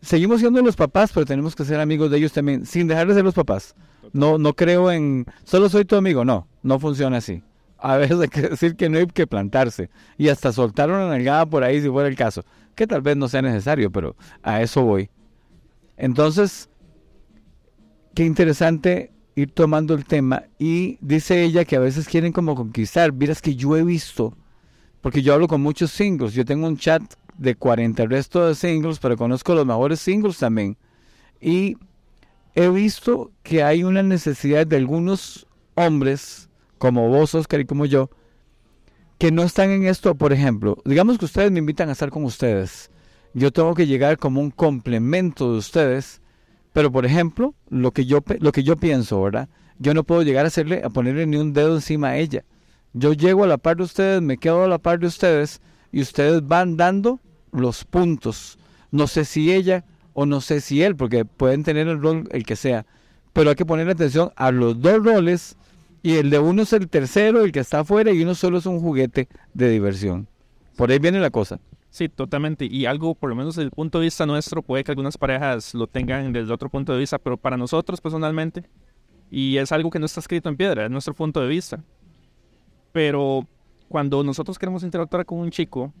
seguimos 0.00 0.40
siendo 0.40 0.62
los 0.62 0.76
papás, 0.76 1.12
pero 1.12 1.26
tenemos 1.26 1.54
que 1.54 1.66
ser 1.66 1.78
amigos 1.78 2.10
de 2.10 2.16
ellos 2.16 2.32
también, 2.32 2.64
sin 2.64 2.88
dejar 2.88 3.06
de 3.06 3.12
ser 3.12 3.22
los 3.22 3.34
papás, 3.34 3.74
No, 4.14 4.38
no 4.38 4.54
creo 4.54 4.90
en, 4.90 5.26
solo 5.44 5.68
soy 5.68 5.84
tu 5.84 5.94
amigo, 5.96 6.24
no, 6.24 6.48
no 6.62 6.78
funciona 6.78 7.18
así. 7.18 7.42
A 7.76 7.98
veces 7.98 8.18
hay 8.18 8.28
que 8.28 8.40
decir 8.48 8.76
que 8.76 8.88
no 8.88 8.96
hay 8.96 9.06
que 9.06 9.26
plantarse 9.26 9.90
y 10.16 10.28
hasta 10.28 10.54
soltar 10.54 10.88
una 10.88 11.06
nalgada 11.06 11.44
por 11.44 11.64
ahí 11.64 11.82
si 11.82 11.90
fuera 11.90 12.08
el 12.08 12.16
caso, 12.16 12.44
que 12.74 12.86
tal 12.86 13.02
vez 13.02 13.14
no 13.18 13.28
sea 13.28 13.42
necesario, 13.42 13.90
pero 13.90 14.16
a 14.42 14.62
eso 14.62 14.82
voy. 14.82 15.10
Entonces, 15.98 16.70
qué 18.14 18.24
interesante 18.24 19.13
ir 19.34 19.52
tomando 19.52 19.94
el 19.94 20.04
tema 20.04 20.44
y 20.58 20.98
dice 21.00 21.42
ella 21.42 21.64
que 21.64 21.76
a 21.76 21.80
veces 21.80 22.08
quieren 22.08 22.32
como 22.32 22.54
conquistar. 22.54 23.12
Miras 23.12 23.42
que 23.42 23.56
yo 23.56 23.76
he 23.76 23.82
visto, 23.82 24.36
porque 25.00 25.22
yo 25.22 25.34
hablo 25.34 25.48
con 25.48 25.60
muchos 25.60 25.90
singles, 25.90 26.34
yo 26.34 26.44
tengo 26.44 26.66
un 26.66 26.76
chat 26.76 27.02
de 27.36 27.54
40 27.54 28.06
resto 28.06 28.46
de 28.46 28.54
singles, 28.54 28.98
pero 28.98 29.16
conozco 29.16 29.54
los 29.54 29.66
mejores 29.66 30.00
singles 30.00 30.38
también. 30.38 30.76
Y 31.40 31.76
he 32.54 32.68
visto 32.68 33.32
que 33.42 33.62
hay 33.62 33.84
una 33.84 34.02
necesidad 34.02 34.66
de 34.66 34.76
algunos 34.76 35.46
hombres, 35.74 36.48
como 36.78 37.08
vos, 37.08 37.34
Oscar, 37.34 37.60
y 37.60 37.64
como 37.64 37.86
yo, 37.86 38.10
que 39.18 39.32
no 39.32 39.42
están 39.42 39.70
en 39.70 39.86
esto, 39.86 40.14
por 40.14 40.32
ejemplo, 40.32 40.78
digamos 40.84 41.18
que 41.18 41.24
ustedes 41.24 41.50
me 41.50 41.58
invitan 41.58 41.88
a 41.88 41.92
estar 41.92 42.10
con 42.10 42.24
ustedes, 42.24 42.90
yo 43.32 43.52
tengo 43.52 43.74
que 43.74 43.86
llegar 43.86 44.18
como 44.18 44.40
un 44.40 44.50
complemento 44.50 45.52
de 45.52 45.58
ustedes, 45.58 46.20
pero 46.74 46.90
por 46.90 47.06
ejemplo, 47.06 47.54
lo 47.70 47.92
que 47.92 48.04
yo, 48.04 48.18
lo 48.40 48.50
que 48.50 48.64
yo 48.64 48.76
pienso, 48.76 49.22
¿verdad? 49.22 49.48
Yo 49.78 49.94
no 49.94 50.02
puedo 50.02 50.22
llegar 50.22 50.44
a 50.44 50.48
hacerle, 50.48 50.82
a 50.84 50.90
ponerle 50.90 51.24
ni 51.24 51.36
un 51.36 51.52
dedo 51.52 51.76
encima 51.76 52.08
a 52.08 52.16
ella. 52.18 52.44
Yo 52.92 53.12
llego 53.12 53.44
a 53.44 53.46
la 53.46 53.58
par 53.58 53.76
de 53.76 53.84
ustedes, 53.84 54.20
me 54.20 54.38
quedo 54.38 54.64
a 54.64 54.68
la 54.68 54.78
par 54.78 54.98
de 54.98 55.06
ustedes 55.06 55.60
y 55.92 56.00
ustedes 56.00 56.44
van 56.46 56.76
dando 56.76 57.20
los 57.52 57.84
puntos. 57.84 58.58
No 58.90 59.06
sé 59.06 59.24
si 59.24 59.52
ella 59.52 59.84
o 60.14 60.26
no 60.26 60.40
sé 60.40 60.60
si 60.60 60.82
él, 60.82 60.96
porque 60.96 61.24
pueden 61.24 61.62
tener 61.62 61.86
el 61.86 62.02
rol 62.02 62.28
el 62.32 62.44
que 62.44 62.56
sea, 62.56 62.86
pero 63.32 63.50
hay 63.50 63.56
que 63.56 63.64
poner 63.64 63.88
atención 63.88 64.32
a 64.34 64.50
los 64.50 64.80
dos 64.80 65.04
roles 65.04 65.56
y 66.02 66.16
el 66.16 66.28
de 66.28 66.40
uno 66.40 66.62
es 66.62 66.72
el 66.72 66.88
tercero, 66.88 67.44
el 67.44 67.52
que 67.52 67.60
está 67.60 67.80
afuera 67.80 68.10
y 68.10 68.20
uno 68.20 68.34
solo 68.34 68.58
es 68.58 68.66
un 68.66 68.80
juguete 68.80 69.28
de 69.54 69.70
diversión. 69.70 70.26
Por 70.76 70.90
ahí 70.90 70.98
viene 70.98 71.20
la 71.20 71.30
cosa. 71.30 71.60
Sí, 71.94 72.08
totalmente. 72.08 72.66
Y 72.68 72.86
algo, 72.86 73.14
por 73.14 73.30
lo 73.30 73.36
menos 73.36 73.54
desde 73.54 73.66
el 73.66 73.70
punto 73.70 74.00
de 74.00 74.06
vista 74.06 74.26
nuestro, 74.26 74.62
puede 74.62 74.82
que 74.82 74.90
algunas 74.90 75.16
parejas 75.16 75.74
lo 75.74 75.86
tengan 75.86 76.32
desde 76.32 76.52
otro 76.52 76.68
punto 76.68 76.92
de 76.92 76.98
vista, 76.98 77.20
pero 77.20 77.36
para 77.36 77.56
nosotros 77.56 78.00
personalmente, 78.00 78.64
y 79.30 79.58
es 79.58 79.70
algo 79.70 79.90
que 79.90 80.00
no 80.00 80.06
está 80.06 80.18
escrito 80.18 80.48
en 80.48 80.56
piedra, 80.56 80.86
es 80.86 80.90
nuestro 80.90 81.14
punto 81.14 81.40
de 81.40 81.46
vista. 81.46 81.84
Pero 82.90 83.46
cuando 83.88 84.24
nosotros 84.24 84.58
queremos 84.58 84.82
interactuar 84.82 85.24
con 85.24 85.38
un 85.38 85.52
chico, 85.52 85.92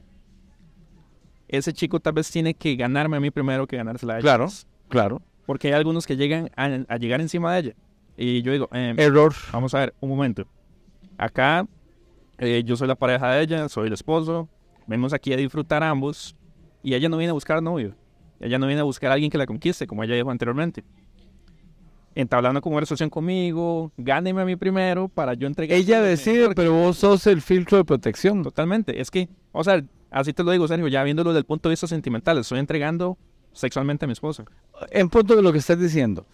ese 1.46 1.72
chico 1.72 2.00
tal 2.00 2.14
vez 2.14 2.28
tiene 2.28 2.54
que 2.54 2.74
ganarme 2.74 3.18
a 3.18 3.20
mí 3.20 3.30
primero 3.30 3.64
que 3.68 3.76
ganársela 3.76 4.14
a 4.14 4.16
ella. 4.16 4.24
Claro, 4.24 4.48
claro. 4.88 5.22
Porque 5.46 5.68
hay 5.68 5.74
algunos 5.74 6.08
que 6.08 6.16
llegan 6.16 6.50
a, 6.56 6.96
llegar 6.96 7.20
encima 7.20 7.54
de 7.54 7.60
ella. 7.60 7.74
Y 8.16 8.42
yo 8.42 8.50
digo, 8.50 8.68
em, 8.72 8.98
error. 8.98 9.32
Vamos 9.52 9.72
a 9.76 9.78
ver, 9.78 9.94
un 10.00 10.08
momento. 10.08 10.44
Acá 11.18 11.68
eh, 12.38 12.64
yo 12.66 12.74
soy 12.74 12.88
la 12.88 12.96
pareja 12.96 13.30
de 13.30 13.42
ella, 13.42 13.68
soy 13.68 13.86
el 13.86 13.92
esposo. 13.92 14.48
Venimos 14.86 15.12
aquí 15.12 15.32
a 15.32 15.36
disfrutar 15.36 15.82
ambos. 15.82 16.36
Y 16.82 16.94
ella 16.94 17.08
no 17.08 17.16
viene 17.16 17.30
a 17.30 17.34
buscar 17.34 17.62
novio. 17.62 17.94
Ella 18.40 18.58
no 18.58 18.66
viene 18.66 18.80
a 18.80 18.84
buscar 18.84 19.10
a 19.10 19.14
alguien 19.14 19.30
que 19.30 19.38
la 19.38 19.46
conquiste, 19.46 19.86
como 19.86 20.04
ella 20.04 20.14
dijo 20.14 20.30
anteriormente. 20.30 20.84
Entablando 22.14 22.60
conversación 22.60 23.10
conmigo, 23.10 23.90
gáneme 23.96 24.42
a 24.42 24.44
mí 24.44 24.54
primero 24.56 25.08
para 25.08 25.34
yo 25.34 25.46
entregar. 25.46 25.76
Ella 25.76 26.00
decide, 26.02 26.54
pero 26.54 26.72
vos 26.72 26.98
sos 26.98 27.26
el 27.26 27.40
filtro 27.40 27.78
de 27.78 27.84
protección. 27.84 28.42
Totalmente. 28.42 29.00
Es 29.00 29.10
que, 29.10 29.28
o 29.52 29.64
sea, 29.64 29.82
Así 30.14 30.32
te 30.32 30.44
lo 30.44 30.52
digo, 30.52 30.68
Sergio, 30.68 30.86
ya 30.86 31.02
viéndolo 31.02 31.30
desde 31.30 31.40
el 31.40 31.44
punto 31.44 31.68
de 31.68 31.72
vista 31.72 31.88
sentimental, 31.88 32.38
estoy 32.38 32.60
entregando 32.60 33.18
sexualmente 33.52 34.04
a 34.04 34.06
mi 34.06 34.12
esposa. 34.12 34.44
En 34.92 35.08
punto 35.08 35.34
de 35.34 35.42
lo 35.42 35.50
que 35.50 35.58
estás 35.58 35.76
diciendo, 35.76 36.24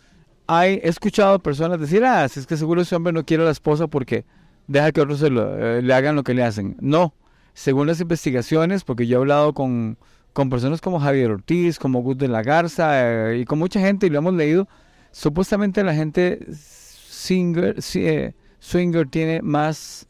hay, 0.47 0.75
he 0.83 0.88
escuchado 0.88 1.38
personas 1.38 1.80
decir, 1.80 2.04
ah, 2.04 2.28
si 2.28 2.40
es 2.40 2.47
que 2.47 2.59
seguro 2.59 2.83
ese 2.83 2.95
hombre 2.95 3.14
no 3.14 3.25
quiere 3.25 3.42
a 3.42 3.47
la 3.47 3.52
esposa 3.52 3.87
porque 3.87 4.26
deja 4.66 4.92
que 4.92 5.00
otros 5.00 5.23
eh, 5.23 5.80
le 5.83 5.95
hagan 5.95 6.14
lo 6.14 6.23
que 6.23 6.35
le 6.35 6.42
hacen. 6.42 6.76
No, 6.78 7.14
según 7.54 7.87
las 7.87 8.00
investigaciones, 8.00 8.85
porque 8.85 9.07
yo 9.07 9.19
he 9.19 9.21
hablado 9.21 9.52
con, 9.52 9.99
con 10.33 10.50
personas 10.50 10.80
como 10.80 11.00
Javier 11.00 11.30
Ortiz, 11.30 11.78
como 11.78 12.02
Gus 12.02 12.19
de 12.19 12.28
la 12.28 12.42
Garza 12.42 13.30
eh, 13.33 13.40
y 13.40 13.45
con 13.45 13.59
mucha 13.59 13.80
gente 13.80 14.07
y 14.07 14.11
lo 14.11 14.19
hemos 14.19 14.35
leído, 14.35 14.69
supuestamente 15.10 15.82
la 15.84 15.95
gente 15.95 16.41
singer, 16.52 17.76
eh, 17.95 18.34
swinger 18.58 19.08
tiene 19.08 19.43
más 19.43 20.06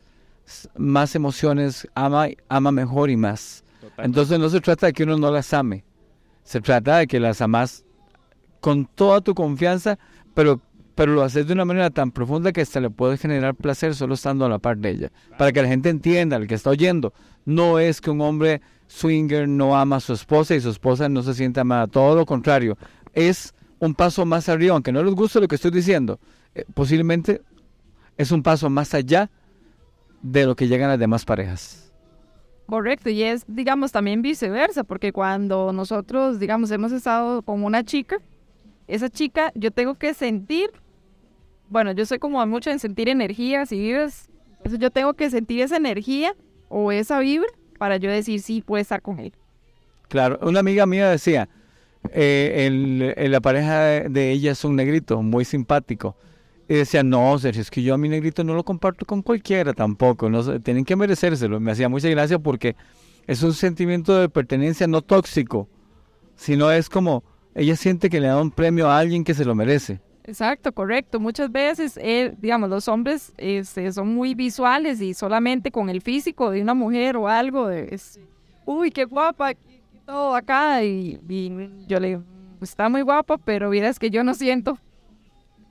más 0.76 1.14
emociones, 1.14 1.86
ama, 1.94 2.28
ama 2.48 2.72
mejor 2.72 3.10
y 3.10 3.16
más. 3.16 3.64
Entonces 3.98 4.38
no 4.38 4.48
se 4.48 4.60
trata 4.60 4.86
de 4.86 4.92
que 4.92 5.04
uno 5.04 5.16
no 5.16 5.30
las 5.30 5.52
ame, 5.52 5.84
se 6.44 6.60
trata 6.60 6.98
de 6.98 7.06
que 7.06 7.20
las 7.20 7.40
amas 7.40 7.84
con 8.60 8.86
toda 8.86 9.20
tu 9.20 9.34
confianza, 9.34 9.98
pero, 10.34 10.60
pero 11.00 11.14
lo 11.14 11.22
haces 11.22 11.46
de 11.46 11.54
una 11.54 11.64
manera 11.64 11.88
tan 11.88 12.10
profunda 12.10 12.52
que 12.52 12.60
hasta 12.60 12.78
le 12.78 12.90
puede 12.90 13.16
generar 13.16 13.54
placer 13.54 13.94
solo 13.94 14.12
estando 14.12 14.44
a 14.44 14.50
la 14.50 14.58
par 14.58 14.76
de 14.76 14.90
ella. 14.90 15.12
Para 15.38 15.50
que 15.50 15.62
la 15.62 15.68
gente 15.68 15.88
entienda, 15.88 16.36
el 16.36 16.46
que 16.46 16.54
está 16.54 16.68
oyendo, 16.68 17.14
no 17.46 17.78
es 17.78 18.02
que 18.02 18.10
un 18.10 18.20
hombre 18.20 18.60
swinger 18.86 19.48
no 19.48 19.78
ama 19.78 19.96
a 19.96 20.00
su 20.00 20.12
esposa 20.12 20.54
y 20.54 20.60
su 20.60 20.68
esposa 20.68 21.08
no 21.08 21.22
se 21.22 21.32
siente 21.32 21.58
amada, 21.58 21.86
todo 21.86 22.14
lo 22.14 22.26
contrario, 22.26 22.76
es 23.14 23.54
un 23.78 23.94
paso 23.94 24.26
más 24.26 24.50
arriba, 24.50 24.74
aunque 24.74 24.92
no 24.92 25.02
les 25.02 25.14
guste 25.14 25.40
lo 25.40 25.48
que 25.48 25.54
estoy 25.54 25.70
diciendo, 25.70 26.20
eh, 26.54 26.66
posiblemente 26.74 27.40
es 28.18 28.30
un 28.30 28.42
paso 28.42 28.68
más 28.68 28.92
allá 28.92 29.30
de 30.20 30.44
lo 30.44 30.54
que 30.54 30.68
llegan 30.68 30.90
las 30.90 30.98
demás 30.98 31.24
parejas. 31.24 31.94
Correcto, 32.66 33.08
y 33.08 33.22
es, 33.22 33.46
digamos, 33.48 33.90
también 33.90 34.20
viceversa, 34.20 34.84
porque 34.84 35.14
cuando 35.14 35.72
nosotros, 35.72 36.38
digamos, 36.38 36.70
hemos 36.72 36.92
estado 36.92 37.40
con 37.40 37.64
una 37.64 37.84
chica, 37.84 38.18
esa 38.86 39.08
chica, 39.08 39.50
yo 39.54 39.70
tengo 39.70 39.94
que 39.94 40.12
sentir, 40.12 40.70
bueno, 41.70 41.92
yo 41.92 42.04
soy 42.04 42.18
como 42.18 42.44
mucho 42.46 42.70
en 42.70 42.78
sentir 42.78 43.08
energías 43.08 43.72
y 43.72 43.78
vibras, 43.78 44.28
entonces 44.58 44.78
yo 44.78 44.90
tengo 44.90 45.14
que 45.14 45.30
sentir 45.30 45.62
esa 45.62 45.76
energía 45.76 46.34
o 46.68 46.92
esa 46.92 47.18
vibra 47.20 47.48
para 47.78 47.96
yo 47.96 48.10
decir 48.10 48.40
sí, 48.42 48.60
puedo 48.60 48.82
estar 48.82 49.00
con 49.00 49.18
él. 49.20 49.32
Claro, 50.08 50.38
una 50.42 50.60
amiga 50.60 50.84
mía 50.84 51.08
decía, 51.08 51.48
eh, 52.12 53.26
la 53.30 53.40
pareja 53.40 53.80
de 54.08 54.30
ella 54.32 54.52
es 54.52 54.64
un 54.64 54.76
negrito 54.76 55.22
muy 55.22 55.44
simpático 55.44 56.16
y 56.68 56.74
decía, 56.74 57.02
no, 57.02 57.38
Sergio, 57.38 57.62
es 57.62 57.70
que 57.70 57.82
yo 57.82 57.94
a 57.94 57.98
mi 57.98 58.08
negrito 58.08 58.44
no 58.44 58.54
lo 58.54 58.64
comparto 58.64 59.06
con 59.06 59.22
cualquiera 59.22 59.72
tampoco, 59.72 60.28
no, 60.28 60.60
tienen 60.60 60.84
que 60.84 60.94
merecérselo. 60.94 61.58
Me 61.58 61.72
hacía 61.72 61.88
mucha 61.88 62.08
gracia 62.08 62.38
porque 62.38 62.76
es 63.26 63.42
un 63.42 63.54
sentimiento 63.54 64.16
de 64.16 64.28
pertenencia 64.28 64.86
no 64.86 65.02
tóxico, 65.02 65.68
sino 66.36 66.70
es 66.70 66.88
como, 66.88 67.24
ella 67.54 67.76
siente 67.76 68.08
que 68.08 68.20
le 68.20 68.28
da 68.28 68.40
un 68.40 68.50
premio 68.50 68.88
a 68.88 68.98
alguien 68.98 69.24
que 69.24 69.34
se 69.34 69.44
lo 69.44 69.54
merece. 69.54 70.00
Exacto, 70.30 70.70
correcto. 70.70 71.18
Muchas 71.18 71.50
veces, 71.50 71.98
eh, 72.00 72.32
digamos, 72.38 72.70
los 72.70 72.86
hombres 72.86 73.32
este, 73.36 73.90
son 73.92 74.14
muy 74.14 74.36
visuales 74.36 75.00
y 75.00 75.12
solamente 75.12 75.72
con 75.72 75.90
el 75.90 76.00
físico 76.00 76.52
de 76.52 76.62
una 76.62 76.72
mujer 76.72 77.16
o 77.16 77.26
algo, 77.26 77.68
es, 77.68 78.20
uy, 78.64 78.92
qué 78.92 79.06
guapa, 79.06 79.54
todo 80.06 80.36
acá, 80.36 80.84
y, 80.84 81.18
yo 81.88 81.98
le 81.98 82.08
digo, 82.08 82.22
pues 82.60 82.70
está 82.70 82.88
muy 82.88 83.02
guapa, 83.02 83.38
pero 83.38 83.72
es 83.72 83.98
que 83.98 84.08
yo 84.08 84.22
no 84.22 84.34
siento 84.34 84.78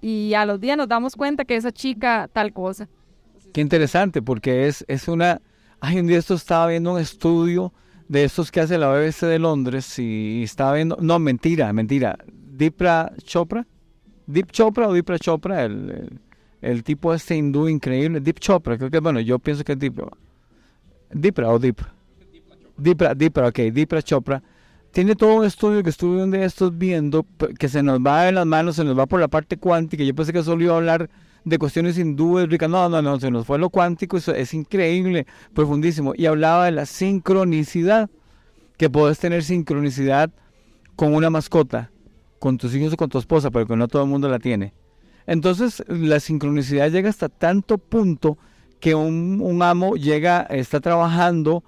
y 0.02 0.34
a 0.34 0.45
los 0.45 0.60
días 0.60 0.76
nos 0.76 0.89
damos 0.89 1.15
cuenta 1.15 1.45
que 1.45 1.56
esa 1.56 1.72
chica 1.72 2.30
tal 2.34 2.52
cosa. 2.52 2.89
Qué 3.54 3.62
interesante, 3.62 4.22
porque 4.22 4.67
es, 4.67 4.84
es 4.89 5.08
una... 5.08 5.41
Ay, 5.80 6.00
un 6.02 6.08
día 6.08 6.17
esto 6.17 6.34
estaba 6.34 6.67
viendo 6.67 6.91
un 6.91 7.00
estudio 7.00 7.72
de 8.10 8.26
estos 8.26 8.52
que 8.52 8.60
hace 8.60 8.78
la 8.78 8.89
BBC 8.89 9.22
de 9.22 9.39
Londres 9.39 9.98
y 10.00 10.43
estaba 10.43 10.74
viendo... 10.74 10.98
No, 11.00 11.17
mentira, 11.17 11.72
mentira. 11.72 12.19
Dipra 12.28 13.13
Chopra. 13.24 13.65
Deep 14.30 14.52
Chopra 14.52 14.88
o 14.88 14.94
Dipra 14.94 15.18
Chopra, 15.18 15.65
el, 15.65 16.20
el, 16.62 16.84
tipo 16.84 17.13
este 17.13 17.36
hindú 17.36 17.68
increíble. 17.68 18.20
Deep 18.20 18.39
Chopra, 18.39 18.78
creo 18.78 18.89
que, 18.89 19.00
bueno, 19.00 19.20
yo 19.20 19.39
pienso 19.39 19.63
que 19.63 19.74
es 19.74 19.80
Dipra. 19.80 20.08
Dipra 21.12 21.50
o 21.50 21.60
Deep. 21.60 21.78
Dipra, 22.78 23.15
Dipra, 23.15 23.48
ok, 23.48 23.60
Dipra 23.74 24.02
Chopra 24.02 24.42
tiene 24.92 25.15
todo 25.15 25.36
un 25.36 25.46
estudio 25.46 25.84
que 25.84 25.89
estuve 25.89 26.24
un 26.24 26.32
día 26.32 26.46
estos 26.46 26.78
viendo, 26.78 27.26
que 27.58 27.70
se 27.70 27.84
nos 27.84 28.00
va 28.00 28.28
en 28.28 28.36
las 28.36 28.46
manos, 28.46 28.76
se 28.76 28.84
nos 28.84 28.98
va 28.98 29.06
por 29.06 29.20
la 29.20 29.28
parte 29.28 29.58
cuántica. 29.58 30.04
Yo 30.04 30.15
pensé 30.15 30.34
que 30.34 30.44
solo 30.44 30.63
iba 30.63 30.74
a 30.74 30.78
hablar 30.78 31.10
de 31.44 31.60
cuestiones 31.60 31.98
hindúes, 31.98 32.50
ricas. 32.50 32.70
No, 32.70 32.89
no, 32.89 33.02
no, 33.02 33.20
se 33.20 33.30
nos 33.30 33.46
fue 33.46 33.60
lo 33.60 33.70
cuántico, 33.70 34.18
eso 34.18 34.34
es 34.34 34.54
increíble, 34.54 35.28
profundísimo. 35.54 36.13
Y 36.15 36.26
hablaba 36.26 36.65
de 36.65 36.72
la 36.72 36.86
sincronicidad, 36.86 38.10
que 38.78 38.89
puedes 38.89 39.20
tener 39.20 39.44
sincronicidad 39.44 40.32
con 40.96 41.13
una 41.13 41.30
mascota, 41.30 41.92
con 42.39 42.58
tus 42.58 42.73
hijos 42.75 42.93
o 42.93 42.97
con 42.97 43.10
tu 43.10 43.19
esposa, 43.19 43.52
pero 43.52 43.67
que 43.67 43.75
no 43.75 43.88
todo 43.88 44.04
el 44.04 44.10
mundo 44.10 44.30
la 44.30 44.39
tiene. 44.39 44.73
Entonces, 45.28 45.84
la 45.88 46.19
sincronicidad 46.19 46.89
llega 46.89 47.10
hasta 47.10 47.30
tanto 47.30 47.78
punto 47.78 48.38
que 48.80 48.95
un, 48.95 49.62
amo 49.62 49.95
llega, 49.95 50.41
está 50.43 50.80
trabajando, 50.80 51.63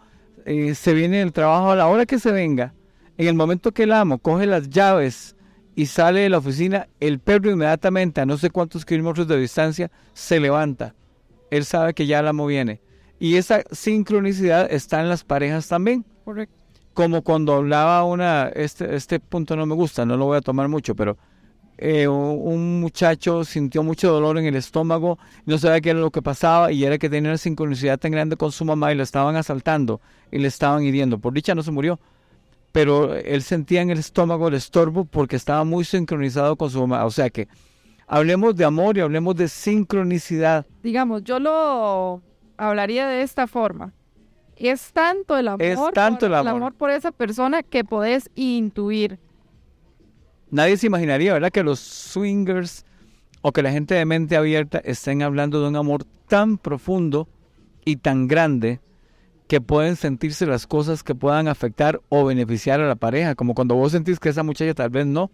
eh, 0.45 0.73
se 0.73 0.93
viene 0.93 1.21
el 1.21 1.33
trabajo 1.33 1.71
a 1.71 1.75
la 1.75 1.87
hora 1.87 2.05
que 2.05 2.17
se 2.17 2.31
venga 2.31 2.73
en 3.21 3.27
el 3.27 3.35
momento 3.35 3.71
que 3.71 3.83
el 3.83 3.91
amo 3.91 4.17
coge 4.17 4.47
las 4.47 4.69
llaves 4.69 5.35
y 5.75 5.85
sale 5.85 6.21
de 6.21 6.29
la 6.29 6.39
oficina, 6.39 6.87
el 6.99 7.19
perro 7.19 7.51
inmediatamente, 7.51 8.19
a 8.19 8.25
no 8.25 8.37
sé 8.37 8.49
cuántos 8.49 8.83
kilómetros 8.83 9.27
de 9.27 9.39
distancia, 9.39 9.91
se 10.13 10.39
levanta. 10.39 10.95
Él 11.51 11.63
sabe 11.65 11.93
que 11.93 12.07
ya 12.07 12.19
el 12.19 12.27
amo 12.27 12.47
viene. 12.47 12.81
Y 13.19 13.35
esa 13.35 13.61
sincronicidad 13.71 14.71
está 14.71 15.01
en 15.01 15.09
las 15.09 15.23
parejas 15.23 15.67
también. 15.67 16.03
Correcto. 16.25 16.60
Como 16.93 17.21
cuando 17.21 17.53
hablaba 17.53 18.03
una, 18.03 18.49
este, 18.49 18.95
este 18.95 19.19
punto 19.19 19.55
no 19.55 19.65
me 19.65 19.75
gusta, 19.75 20.05
no 20.05 20.17
lo 20.17 20.25
voy 20.25 20.37
a 20.37 20.41
tomar 20.41 20.67
mucho, 20.67 20.95
pero 20.95 21.17
eh, 21.77 22.07
un 22.07 22.79
muchacho 22.79 23.43
sintió 23.43 23.81
mucho 23.81 24.11
dolor 24.11 24.37
en 24.37 24.45
el 24.45 24.55
estómago, 24.55 25.17
no 25.45 25.57
sabía 25.57 25.81
qué 25.81 25.89
era 25.89 25.99
lo 25.99 26.11
que 26.11 26.21
pasaba 26.21 26.71
y 26.71 26.83
era 26.83 26.97
que 26.97 27.09
tenía 27.09 27.31
una 27.31 27.37
sincronicidad 27.37 27.97
tan 27.97 28.11
grande 28.11 28.35
con 28.35 28.51
su 28.51 28.65
mamá 28.65 28.91
y 28.91 28.95
la 28.95 29.01
estaban 29.01 29.35
asaltando 29.35 29.99
y 30.31 30.37
le 30.37 30.47
estaban 30.47 30.83
hiriendo. 30.83 31.17
Por 31.17 31.33
dicha 31.33 31.55
no 31.55 31.63
se 31.63 31.71
murió, 31.71 31.99
pero 32.71 33.15
él 33.15 33.41
sentía 33.41 33.81
en 33.81 33.89
el 33.89 33.97
estómago 33.97 34.47
el 34.47 34.53
estorbo 34.53 35.05
porque 35.05 35.35
estaba 35.35 35.63
muy 35.63 35.83
sincronizado 35.83 36.55
con 36.55 36.69
su 36.69 36.79
mamá. 36.81 37.03
O 37.05 37.09
sea 37.09 37.29
que 37.29 37.47
hablemos 38.05 38.55
de 38.55 38.65
amor 38.65 38.97
y 38.97 39.01
hablemos 39.01 39.35
de 39.35 39.47
sincronicidad. 39.47 40.67
Digamos, 40.83 41.23
yo 41.23 41.39
lo 41.39 42.21
hablaría 42.57 43.07
de 43.07 43.23
esta 43.23 43.47
forma. 43.47 43.93
Es 44.69 44.91
tanto 44.93 45.37
el 45.37 45.47
amor, 45.47 45.61
Es 45.61 45.79
tanto 45.93 46.25
el 46.27 46.33
amor. 46.35 46.73
por 46.73 46.89
esa 46.89 47.11
persona 47.11 47.63
que 47.63 47.83
podés 47.83 48.29
intuir. 48.35 49.19
Nadie 50.49 50.77
se 50.77 50.87
imaginaría, 50.87 51.33
¿verdad? 51.33 51.51
Que 51.51 51.63
los 51.63 51.79
swingers 51.79 52.85
o 53.41 53.51
que 53.51 53.63
la 53.63 53.71
gente 53.71 53.95
de 53.95 54.05
mente 54.05 54.35
abierta 54.35 54.79
estén 54.79 55.23
hablando 55.23 55.61
de 55.61 55.69
un 55.69 55.75
amor 55.75 56.03
tan 56.27 56.57
profundo 56.57 57.27
y 57.85 57.97
tan 57.97 58.27
grande 58.27 58.79
que 59.47 59.59
pueden 59.59 59.95
sentirse 59.95 60.45
las 60.45 60.67
cosas 60.67 61.03
que 61.03 61.15
puedan 61.15 61.47
afectar 61.47 61.99
o 62.09 62.23
beneficiar 62.25 62.79
a 62.79 62.87
la 62.87 62.95
pareja, 62.95 63.35
como 63.35 63.53
cuando 63.53 63.75
vos 63.75 63.91
sentís 63.91 64.19
que 64.19 64.29
esa 64.29 64.43
muchacha 64.43 64.73
tal 64.73 64.89
vez 64.89 65.05
no. 65.05 65.31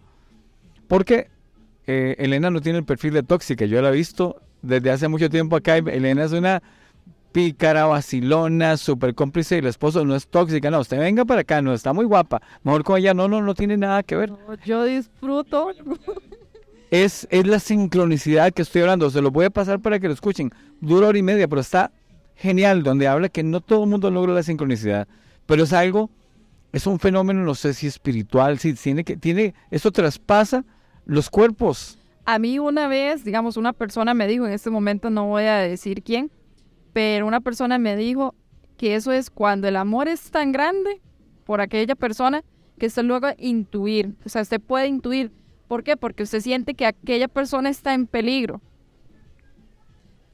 Porque 0.88 1.30
eh, 1.86 2.16
Elena 2.18 2.50
no 2.50 2.60
tiene 2.60 2.78
el 2.78 2.84
perfil 2.84 3.12
de 3.14 3.22
tóxica, 3.22 3.64
yo 3.66 3.80
la 3.82 3.90
he 3.90 3.92
visto 3.92 4.40
desde 4.62 4.90
hace 4.90 5.06
mucho 5.08 5.28
tiempo 5.30 5.54
acá. 5.56 5.76
Elena 5.76 6.24
es 6.24 6.32
una 6.32 6.62
pícara, 7.32 7.86
vacilona, 7.86 8.76
súper 8.76 9.14
cómplice 9.14 9.56
y 9.56 9.58
el 9.58 9.66
esposo 9.66 10.04
no 10.04 10.14
es 10.14 10.26
tóxica, 10.28 10.70
no, 10.70 10.80
usted 10.80 10.98
venga 10.98 11.24
para 11.24 11.42
acá, 11.42 11.62
no, 11.62 11.72
está 11.72 11.92
muy 11.92 12.04
guapa, 12.04 12.42
mejor 12.62 12.84
con 12.84 12.98
ella, 12.98 13.14
no, 13.14 13.28
no, 13.28 13.42
no 13.42 13.54
tiene 13.54 13.76
nada 13.76 14.02
que 14.02 14.16
ver. 14.16 14.30
No, 14.30 14.54
Yo 14.64 14.84
disfruto. 14.84 15.70
Es, 16.90 17.28
es 17.30 17.46
la 17.46 17.60
sincronicidad 17.60 18.50
que 18.54 18.62
estoy 18.62 18.80
hablando. 18.80 19.10
Se 19.10 19.20
lo 19.20 19.30
voy 19.30 19.44
a 19.44 19.50
pasar 19.50 19.78
para 19.78 20.00
que 20.00 20.06
lo 20.06 20.14
escuchen. 20.14 20.50
Dura 20.80 21.08
hora 21.08 21.18
y 21.18 21.22
media, 21.22 21.46
pero 21.46 21.60
está 21.60 21.92
genial, 22.34 22.82
donde 22.82 23.06
habla 23.06 23.28
que 23.28 23.42
no 23.42 23.60
todo 23.60 23.84
el 23.84 23.90
mundo 23.90 24.10
logra 24.10 24.32
la 24.32 24.42
sincronicidad. 24.42 25.06
Pero 25.44 25.64
es 25.64 25.72
algo, 25.74 26.10
es 26.72 26.86
un 26.86 26.98
fenómeno, 26.98 27.42
no 27.42 27.54
sé 27.54 27.74
si 27.74 27.86
espiritual, 27.86 28.58
si 28.58 28.74
tiene 28.74 29.04
que, 29.04 29.16
tiene, 29.16 29.54
eso 29.70 29.90
traspasa 29.90 30.64
los 31.04 31.28
cuerpos. 31.28 31.98
A 32.24 32.38
mí 32.38 32.58
una 32.58 32.88
vez, 32.88 33.24
digamos, 33.24 33.56
una 33.56 33.72
persona 33.72 34.14
me 34.14 34.26
dijo, 34.26 34.46
en 34.46 34.52
este 34.52 34.70
momento 34.70 35.10
no 35.10 35.26
voy 35.26 35.44
a 35.44 35.56
decir 35.56 36.02
quién, 36.02 36.30
pero 36.98 37.28
una 37.28 37.40
persona 37.40 37.78
me 37.78 37.94
dijo 37.94 38.34
que 38.76 38.96
eso 38.96 39.12
es 39.12 39.30
cuando 39.30 39.68
el 39.68 39.76
amor 39.76 40.08
es 40.08 40.32
tan 40.32 40.50
grande 40.50 41.00
por 41.44 41.60
aquella 41.60 41.94
persona 41.94 42.42
que 42.76 42.86
usted 42.86 43.04
luego 43.04 43.28
intuir, 43.38 44.16
o 44.26 44.28
sea, 44.28 44.42
usted 44.42 44.60
puede 44.60 44.88
intuir. 44.88 45.30
¿Por 45.68 45.84
qué? 45.84 45.96
Porque 45.96 46.24
usted 46.24 46.40
siente 46.40 46.74
que 46.74 46.86
aquella 46.86 47.28
persona 47.28 47.70
está 47.70 47.94
en 47.94 48.08
peligro. 48.08 48.60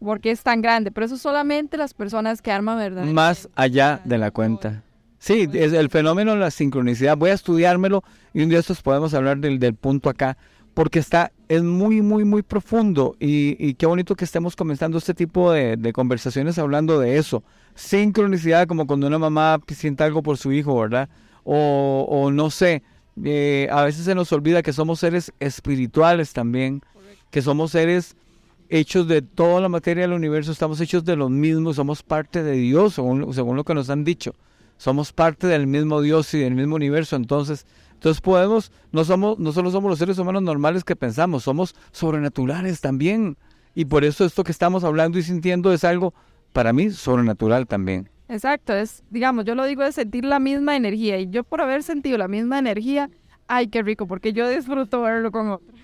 Porque 0.00 0.30
es 0.30 0.42
tan 0.42 0.62
grande, 0.62 0.90
pero 0.90 1.04
eso 1.04 1.18
solamente 1.18 1.76
las 1.76 1.92
personas 1.92 2.40
que 2.40 2.50
arman 2.50 2.78
verdad. 2.78 3.04
Más 3.04 3.46
allá 3.54 4.00
de 4.06 4.16
la 4.16 4.30
cuenta. 4.30 4.84
Sí, 5.18 5.46
es 5.52 5.74
el 5.74 5.90
fenómeno 5.90 6.32
de 6.32 6.38
la 6.38 6.50
sincronicidad. 6.50 7.14
Voy 7.18 7.28
a 7.28 7.34
estudiármelo 7.34 8.02
y 8.32 8.42
un 8.42 8.48
día 8.48 8.60
estos 8.60 8.80
podemos 8.80 9.12
hablar 9.12 9.36
del, 9.36 9.58
del 9.58 9.74
punto 9.74 10.08
acá, 10.08 10.38
porque 10.74 10.98
está, 10.98 11.32
es 11.48 11.62
muy, 11.62 12.02
muy, 12.02 12.24
muy 12.24 12.42
profundo 12.42 13.16
y, 13.20 13.56
y 13.64 13.74
qué 13.74 13.86
bonito 13.86 14.16
que 14.16 14.24
estemos 14.24 14.56
comenzando 14.56 14.98
este 14.98 15.14
tipo 15.14 15.52
de, 15.52 15.76
de 15.76 15.92
conversaciones 15.92 16.58
hablando 16.58 16.98
de 16.98 17.16
eso. 17.16 17.44
Sincronicidad, 17.74 18.66
como 18.66 18.86
cuando 18.86 19.06
una 19.06 19.18
mamá 19.18 19.60
siente 19.68 20.04
algo 20.04 20.22
por 20.22 20.36
su 20.36 20.52
hijo, 20.52 20.78
¿verdad? 20.78 21.08
O, 21.44 22.06
o 22.08 22.30
no 22.30 22.50
sé, 22.50 22.82
eh, 23.22 23.68
a 23.70 23.82
veces 23.84 24.04
se 24.04 24.14
nos 24.14 24.32
olvida 24.32 24.62
que 24.62 24.72
somos 24.72 24.98
seres 25.00 25.32
espirituales 25.38 26.32
también, 26.32 26.82
que 27.30 27.42
somos 27.42 27.70
seres 27.70 28.16
hechos 28.68 29.06
de 29.06 29.22
toda 29.22 29.60
la 29.60 29.68
materia 29.68 30.02
del 30.02 30.12
universo, 30.12 30.50
estamos 30.50 30.80
hechos 30.80 31.04
de 31.04 31.14
los 31.14 31.30
mismos, 31.30 31.76
somos 31.76 32.02
parte 32.02 32.42
de 32.42 32.52
Dios, 32.52 32.94
según, 32.94 33.32
según 33.32 33.56
lo 33.56 33.64
que 33.64 33.74
nos 33.74 33.90
han 33.90 34.04
dicho. 34.04 34.34
Somos 34.76 35.12
parte 35.12 35.46
del 35.46 35.68
mismo 35.68 36.00
Dios 36.00 36.34
y 36.34 36.40
del 36.40 36.54
mismo 36.54 36.74
universo, 36.74 37.14
entonces, 37.14 37.66
entonces 38.04 38.20
podemos, 38.20 38.70
no 38.92 39.02
somos, 39.02 39.38
no 39.38 39.50
solo 39.52 39.70
somos 39.70 39.88
los 39.88 39.98
seres 39.98 40.18
humanos 40.18 40.42
normales 40.42 40.84
que 40.84 40.94
pensamos, 40.94 41.44
somos 41.44 41.74
sobrenaturales 41.90 42.82
también. 42.82 43.38
Y 43.74 43.86
por 43.86 44.04
eso 44.04 44.26
esto 44.26 44.44
que 44.44 44.52
estamos 44.52 44.84
hablando 44.84 45.18
y 45.18 45.22
sintiendo 45.22 45.72
es 45.72 45.84
algo, 45.84 46.12
para 46.52 46.74
mí, 46.74 46.90
sobrenatural 46.90 47.66
también. 47.66 48.10
Exacto, 48.28 48.74
es, 48.74 49.02
digamos, 49.08 49.46
yo 49.46 49.54
lo 49.54 49.64
digo 49.64 49.82
de 49.82 49.90
sentir 49.90 50.26
la 50.26 50.38
misma 50.38 50.76
energía 50.76 51.18
y 51.18 51.30
yo 51.30 51.44
por 51.44 51.62
haber 51.62 51.82
sentido 51.82 52.18
la 52.18 52.28
misma 52.28 52.58
energía, 52.58 53.08
ay, 53.46 53.68
qué 53.68 53.82
rico, 53.82 54.06
porque 54.06 54.34
yo 54.34 54.50
disfruto 54.50 55.00
verlo 55.00 55.32
con 55.32 55.52
otro. 55.52 55.74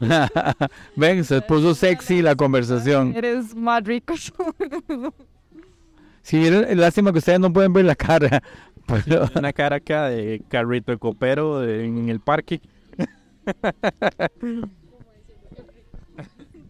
Ven, 0.96 1.24
se 1.24 1.40
puso 1.40 1.74
sexy 1.74 2.20
la 2.20 2.36
conversación. 2.36 3.16
Eres 3.16 3.54
más 3.54 3.82
rico. 3.84 4.12
Vieron, 6.30 6.66
lástima 6.78 7.10
que 7.10 7.20
ustedes 7.20 7.40
no 7.40 7.50
pueden 7.50 7.72
ver 7.72 7.86
la 7.86 7.94
cara. 7.94 8.42
Pero, 8.86 9.28
Una 9.36 9.52
cara 9.52 9.76
acá 9.76 10.08
de 10.08 10.42
carrito 10.48 10.92
de 10.92 10.98
copero 10.98 11.60
de- 11.60 11.84
en 11.86 12.08
el 12.08 12.20
parque. 12.20 12.60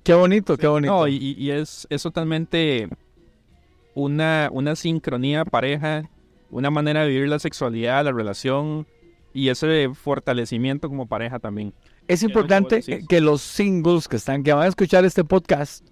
qué 0.03 0.15
bonito, 0.15 0.57
qué 0.57 0.67
bonito. 0.67 0.93
No, 0.93 1.09
y, 1.09 1.35
y- 1.39 1.51
es, 1.51 1.87
es 1.91 2.03
totalmente 2.03 2.89
una, 3.95 4.49
una 4.53 4.77
sincronía 4.77 5.45
pareja, 5.45 6.09
una 6.51 6.71
manera 6.71 7.03
de 7.03 7.09
vivir 7.09 7.29
la 7.29 7.39
sexualidad, 7.39 8.05
la 8.05 8.13
relación 8.13 8.87
y 9.33 9.49
ese 9.49 9.91
fortalecimiento 9.95 10.89
como 10.89 11.07
pareja 11.07 11.39
también. 11.39 11.73
es 12.07 12.23
importante 12.23 12.83
que 13.09 13.21
los 13.21 13.41
singles 13.43 14.07
que 14.09 14.17
están, 14.17 14.43
que 14.43 14.53
van 14.53 14.65
a 14.65 14.69
escuchar 14.69 15.05
este 15.05 15.25
podcast, 15.25 15.85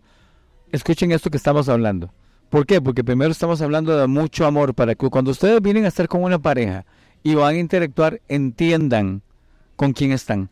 escuchen 0.71 1.11
esto 1.13 1.31
que 1.31 1.37
estamos 1.37 1.69
hablando. 1.69 2.13
¿Por 2.53 2.67
qué? 2.67 2.83
Porque 2.83 3.03
primero 3.03 3.31
estamos 3.33 3.63
hablando 3.63 3.97
de 3.97 4.07
mucho 4.07 4.45
amor 4.45 4.75
para 4.75 4.95
que 4.95 5.09
cuando 5.09 5.31
ustedes 5.31 5.63
vienen 5.63 5.87
a 5.87 5.89
estar 5.89 6.07
con 6.07 6.23
una 6.23 6.39
pareja 6.39 6.85
y 7.23 7.35
van 7.35 7.55
a 7.55 7.59
interactuar, 7.59 8.21
entiendan 8.29 9.23
con 9.75 9.95
quién 9.95 10.13
están. 10.13 10.51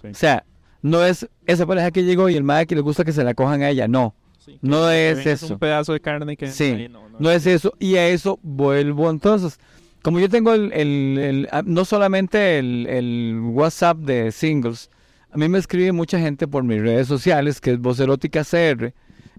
Sí. 0.00 0.08
O 0.08 0.14
sea, 0.14 0.44
no 0.80 1.04
es 1.04 1.28
esa 1.44 1.66
pareja 1.66 1.90
que 1.90 2.02
llegó 2.02 2.30
y 2.30 2.36
el 2.36 2.44
madre 2.44 2.66
que 2.66 2.74
le 2.74 2.80
gusta 2.80 3.04
que 3.04 3.12
se 3.12 3.22
la 3.22 3.34
cojan 3.34 3.60
a 3.60 3.68
ella, 3.68 3.86
no. 3.88 4.14
Sí, 4.38 4.58
No 4.62 4.88
es 4.90 5.26
eso. 5.26 5.52
un 5.52 5.58
pedazo 5.58 5.92
de 5.92 6.00
carne 6.00 6.34
que 6.38 6.50
Sí, 6.50 6.88
no 6.90 7.02
No 7.18 7.30
es 7.30 7.46
eso, 7.46 7.74
y 7.78 7.96
a 7.96 8.08
eso 8.08 8.38
vuelvo 8.42 9.10
entonces. 9.10 9.58
Como 10.00 10.20
yo 10.20 10.30
tengo 10.30 10.54
el, 10.54 10.72
el- 10.72 11.18
el- 11.18 11.48
ah, 11.52 11.62
no 11.64 11.84
solamente 11.84 12.58
el, 12.58 12.86
el 12.86 13.38
WhatsApp 13.42 13.98
de 13.98 14.32
singles, 14.32 14.88
a 15.30 15.36
mí 15.36 15.46
me 15.50 15.58
escribe 15.58 15.92
mucha 15.92 16.18
gente 16.18 16.48
por 16.48 16.64
mis 16.64 16.80
redes 16.80 17.06
sociales, 17.06 17.60
que 17.60 17.72
es 17.72 17.78
Vocerótica 17.78 18.44
CR, 18.44 18.94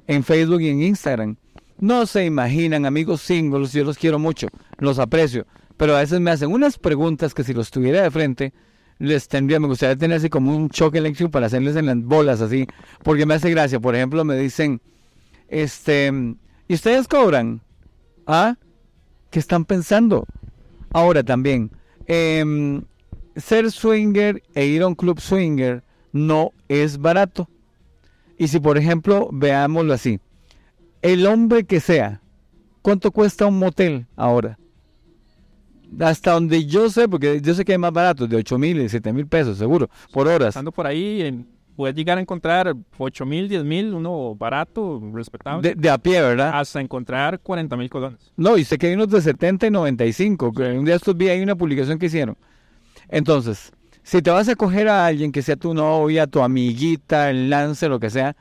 en 0.06 0.24
Facebook 0.24 0.62
y 0.62 0.70
en 0.70 0.84
Instagram. 0.84 1.36
No 1.80 2.06
se 2.06 2.26
imaginan, 2.26 2.86
amigos 2.86 3.22
singles, 3.22 3.74
yo 3.74 3.84
los 3.84 3.98
quiero 3.98 4.18
mucho, 4.18 4.48
los 4.78 4.98
aprecio, 4.98 5.46
pero 5.76 5.96
a 5.96 6.00
veces 6.00 6.22
me 6.22 6.32
hacen 6.32 6.52
unas 6.52 6.78
preguntas 6.78 7.34
que 7.34 7.44
si 7.44 7.54
los 7.54 7.70
tuviera 7.70 8.02
de 8.02 8.12
frente, 8.12 8.54
les 8.98 9.28
tendría, 9.28 9.60
me 9.60 9.68
gustaría 9.68 9.98
tener 9.98 10.18
así 10.18 10.30
como 10.30 10.56
un 10.56 10.70
choque 10.70 11.00
eléctrico 11.00 11.30
para 11.30 11.48
hacerles 11.48 11.76
en 11.76 11.88
las 11.88 12.02
bolas 12.02 12.40
así, 12.40 12.66
porque 13.04 13.26
me 13.26 13.34
hace 13.34 13.50
gracia. 13.50 13.80
Por 13.80 13.96
ejemplo, 13.96 14.24
me 14.24 14.38
dicen, 14.38 14.82
este, 15.50 16.12
¿y 16.68 16.74
ustedes 16.74 17.08
cobran? 17.08 17.62
¿Ah? 18.26 18.56
¿Qué 19.30 19.40
están 19.40 19.66
pensando? 19.66 20.26
Ahora 20.94 21.24
también, 21.24 21.72
em, 22.08 22.84
ser 23.36 23.70
swinger 23.70 24.42
e 24.54 24.66
ir 24.66 24.82
a 24.82 24.88
un 24.88 24.96
club 24.96 25.20
swinger 25.20 25.84
no 26.14 26.52
es 26.70 26.98
barato. 26.98 27.50
Y 28.38 28.48
si, 28.48 28.62
por 28.62 28.78
ejemplo, 28.78 29.30
veámoslo 29.34 29.94
así, 29.94 30.20
el 31.14 31.26
hombre 31.28 31.64
que 31.66 31.80
sea, 31.80 32.22
¿cuánto 32.82 33.12
cuesta 33.12 33.46
un 33.46 33.60
motel 33.60 34.06
ahora? 34.16 34.58
Hasta 36.00 36.32
donde 36.32 36.66
yo 36.66 36.90
sé, 36.90 37.08
porque 37.08 37.40
yo 37.42 37.54
sé 37.54 37.64
que 37.64 37.74
hay 37.74 37.78
más 37.78 37.94
baratos, 37.94 38.28
de 38.28 38.36
8 38.38 38.58
mil 38.58 38.82
y 38.82 38.90
7 38.90 39.14
mil 39.14 39.28
pesos, 39.28 39.58
seguro, 39.58 39.90
por 40.12 40.28
horas. 40.28 40.50
Estando 40.50 40.72
por 40.72 40.88
ahí, 40.88 41.22
en- 41.22 41.48
puedes 41.76 41.96
llegar 41.96 42.18
a 42.18 42.22
encontrar 42.22 42.74
8 42.98 43.26
mil, 43.26 43.48
10 43.48 43.64
mil, 43.64 43.94
uno 43.94 44.34
barato, 44.36 45.02
respetable, 45.14 45.70
De, 45.70 45.76
de 45.76 45.90
a 45.90 45.98
pie, 45.98 46.22
¿verdad? 46.22 46.52
hasta 46.54 46.82
encontrar 46.82 47.40
40 47.40 47.78
mil 47.78 47.90
colones. 47.90 48.32
No, 48.36 48.58
y 48.58 48.64
sé 48.66 48.78
que 48.78 48.88
hay 48.88 48.94
unos 48.96 49.10
de 49.10 49.22
70 49.22 49.68
y 49.68 49.72
95. 49.72 50.52
que 50.54 50.64
Un 50.72 50.86
día 50.86 50.96
estos 50.96 51.16
vi 51.16 51.30
ahí 51.30 51.42
una 51.42 51.56
publicación 51.56 52.00
que 52.00 52.08
hicieron. 52.08 52.36
Entonces, 53.08 53.72
si 54.04 54.22
te 54.22 54.32
vas 54.32 54.50
a 54.50 54.56
coger 54.56 54.88
a 54.90 55.06
alguien 55.06 55.32
que 55.32 55.42
sea 55.44 55.56
tu 55.56 55.74
novia, 55.74 56.28
tu 56.28 56.42
amiguita, 56.42 57.30
el 57.30 57.50
lance, 57.50 57.88
lo 57.88 58.00
que 58.00 58.10
sea, 58.10 58.36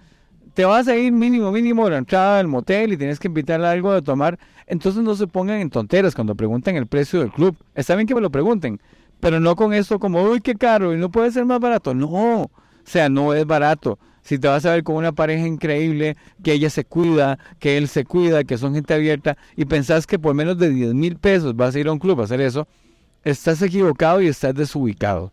te 0.54 0.64
vas 0.64 0.86
a 0.88 0.96
ir 0.96 1.12
mínimo, 1.12 1.50
mínimo 1.50 1.86
a 1.86 1.90
la 1.90 1.98
entrada 1.98 2.38
del 2.38 2.46
motel 2.46 2.92
y 2.92 2.96
tienes 2.96 3.18
que 3.18 3.28
invitarle 3.28 3.66
algo 3.66 3.92
de 3.92 4.02
tomar. 4.02 4.38
Entonces 4.66 5.02
no 5.02 5.14
se 5.16 5.26
pongan 5.26 5.60
en 5.60 5.68
tonteras 5.68 6.14
cuando 6.14 6.34
preguntan 6.34 6.76
el 6.76 6.86
precio 6.86 7.20
del 7.20 7.32
club. 7.32 7.56
Está 7.74 7.96
bien 7.96 8.06
que 8.06 8.14
me 8.14 8.20
lo 8.20 8.30
pregunten, 8.30 8.80
pero 9.20 9.40
no 9.40 9.56
con 9.56 9.74
eso 9.74 9.98
como, 9.98 10.22
uy, 10.22 10.40
qué 10.40 10.54
caro 10.54 10.94
y 10.94 10.96
no 10.96 11.10
puede 11.10 11.32
ser 11.32 11.44
más 11.44 11.60
barato. 11.60 11.92
No, 11.92 12.42
o 12.42 12.50
sea, 12.84 13.08
no 13.08 13.34
es 13.34 13.44
barato. 13.44 13.98
Si 14.22 14.38
te 14.38 14.48
vas 14.48 14.64
a 14.64 14.70
ver 14.70 14.84
con 14.84 14.96
una 14.96 15.12
pareja 15.12 15.46
increíble, 15.46 16.16
que 16.42 16.52
ella 16.52 16.70
se 16.70 16.84
cuida, 16.84 17.38
que 17.58 17.76
él 17.76 17.88
se 17.88 18.04
cuida, 18.04 18.44
que 18.44 18.56
son 18.56 18.74
gente 18.74 18.94
abierta, 18.94 19.36
y 19.54 19.66
pensás 19.66 20.06
que 20.06 20.18
por 20.18 20.34
menos 20.34 20.56
de 20.56 20.70
10 20.70 20.94
mil 20.94 21.16
pesos 21.16 21.54
vas 21.54 21.74
a 21.74 21.80
ir 21.80 21.88
a 21.88 21.92
un 21.92 21.98
club 21.98 22.20
a 22.20 22.24
hacer 22.24 22.40
eso, 22.40 22.66
estás 23.22 23.60
equivocado 23.60 24.22
y 24.22 24.28
estás 24.28 24.54
desubicado. 24.54 25.32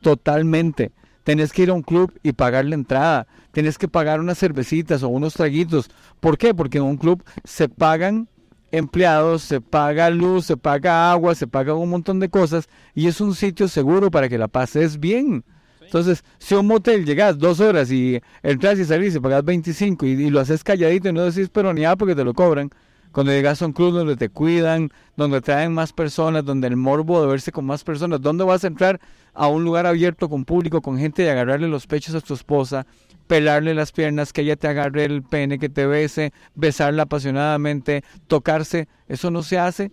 Totalmente. 0.00 0.90
Tenés 1.24 1.52
que 1.52 1.62
ir 1.62 1.70
a 1.70 1.74
un 1.74 1.82
club 1.82 2.12
y 2.22 2.32
pagar 2.32 2.64
la 2.64 2.74
entrada, 2.74 3.26
tenés 3.52 3.78
que 3.78 3.88
pagar 3.88 4.20
unas 4.20 4.38
cervecitas 4.38 5.02
o 5.02 5.08
unos 5.08 5.34
traguitos. 5.34 5.90
¿Por 6.20 6.38
qué? 6.38 6.54
Porque 6.54 6.78
en 6.78 6.84
un 6.84 6.96
club 6.96 7.22
se 7.44 7.68
pagan 7.68 8.28
empleados, 8.70 9.42
se 9.42 9.60
paga 9.60 10.10
luz, 10.10 10.46
se 10.46 10.56
paga 10.56 11.12
agua, 11.12 11.34
se 11.34 11.46
paga 11.46 11.74
un 11.74 11.90
montón 11.90 12.20
de 12.20 12.30
cosas 12.30 12.68
y 12.94 13.06
es 13.06 13.20
un 13.20 13.34
sitio 13.34 13.68
seguro 13.68 14.10
para 14.10 14.28
que 14.28 14.38
la 14.38 14.48
pases 14.48 14.98
bien. 14.98 15.44
Entonces, 15.82 16.24
si 16.38 16.54
a 16.54 16.60
un 16.60 16.66
motel 16.66 17.04
llegas 17.04 17.38
dos 17.38 17.60
horas 17.60 17.92
y 17.92 18.18
entras 18.42 18.78
y 18.78 18.84
salís 18.86 19.14
y 19.14 19.20
pagas 19.20 19.44
25 19.44 20.06
y, 20.06 20.10
y 20.12 20.30
lo 20.30 20.40
haces 20.40 20.64
calladito 20.64 21.10
y 21.10 21.12
no 21.12 21.22
decís 21.22 21.50
pero 21.52 21.74
ni 21.74 21.82
nada 21.82 21.96
porque 21.96 22.14
te 22.14 22.24
lo 22.24 22.32
cobran, 22.32 22.70
cuando 23.12 23.32
llegas 23.32 23.62
a 23.62 23.66
un 23.66 23.72
club 23.72 23.92
donde 23.92 24.16
te 24.16 24.28
cuidan, 24.28 24.90
donde 25.16 25.40
traen 25.40 25.72
más 25.72 25.92
personas, 25.92 26.44
donde 26.44 26.66
el 26.66 26.76
morbo 26.76 27.20
de 27.20 27.28
verse 27.28 27.52
con 27.52 27.64
más 27.64 27.84
personas, 27.84 28.20
¿dónde 28.20 28.44
vas 28.44 28.64
a 28.64 28.68
entrar 28.68 29.00
a 29.34 29.48
un 29.48 29.64
lugar 29.64 29.86
abierto 29.86 30.28
con 30.28 30.44
público, 30.44 30.80
con 30.80 30.98
gente 30.98 31.24
y 31.24 31.28
agarrarle 31.28 31.68
los 31.68 31.86
pechos 31.86 32.14
a 32.14 32.20
tu 32.20 32.34
esposa, 32.34 32.86
pelarle 33.26 33.74
las 33.74 33.92
piernas, 33.92 34.32
que 34.32 34.42
ella 34.42 34.56
te 34.56 34.68
agarre 34.68 35.04
el 35.04 35.22
pene, 35.22 35.58
que 35.58 35.68
te 35.68 35.86
bese, 35.86 36.32
besarla 36.54 37.04
apasionadamente, 37.04 38.02
tocarse? 38.26 38.88
Eso 39.08 39.30
no 39.30 39.42
se 39.42 39.58
hace 39.58 39.92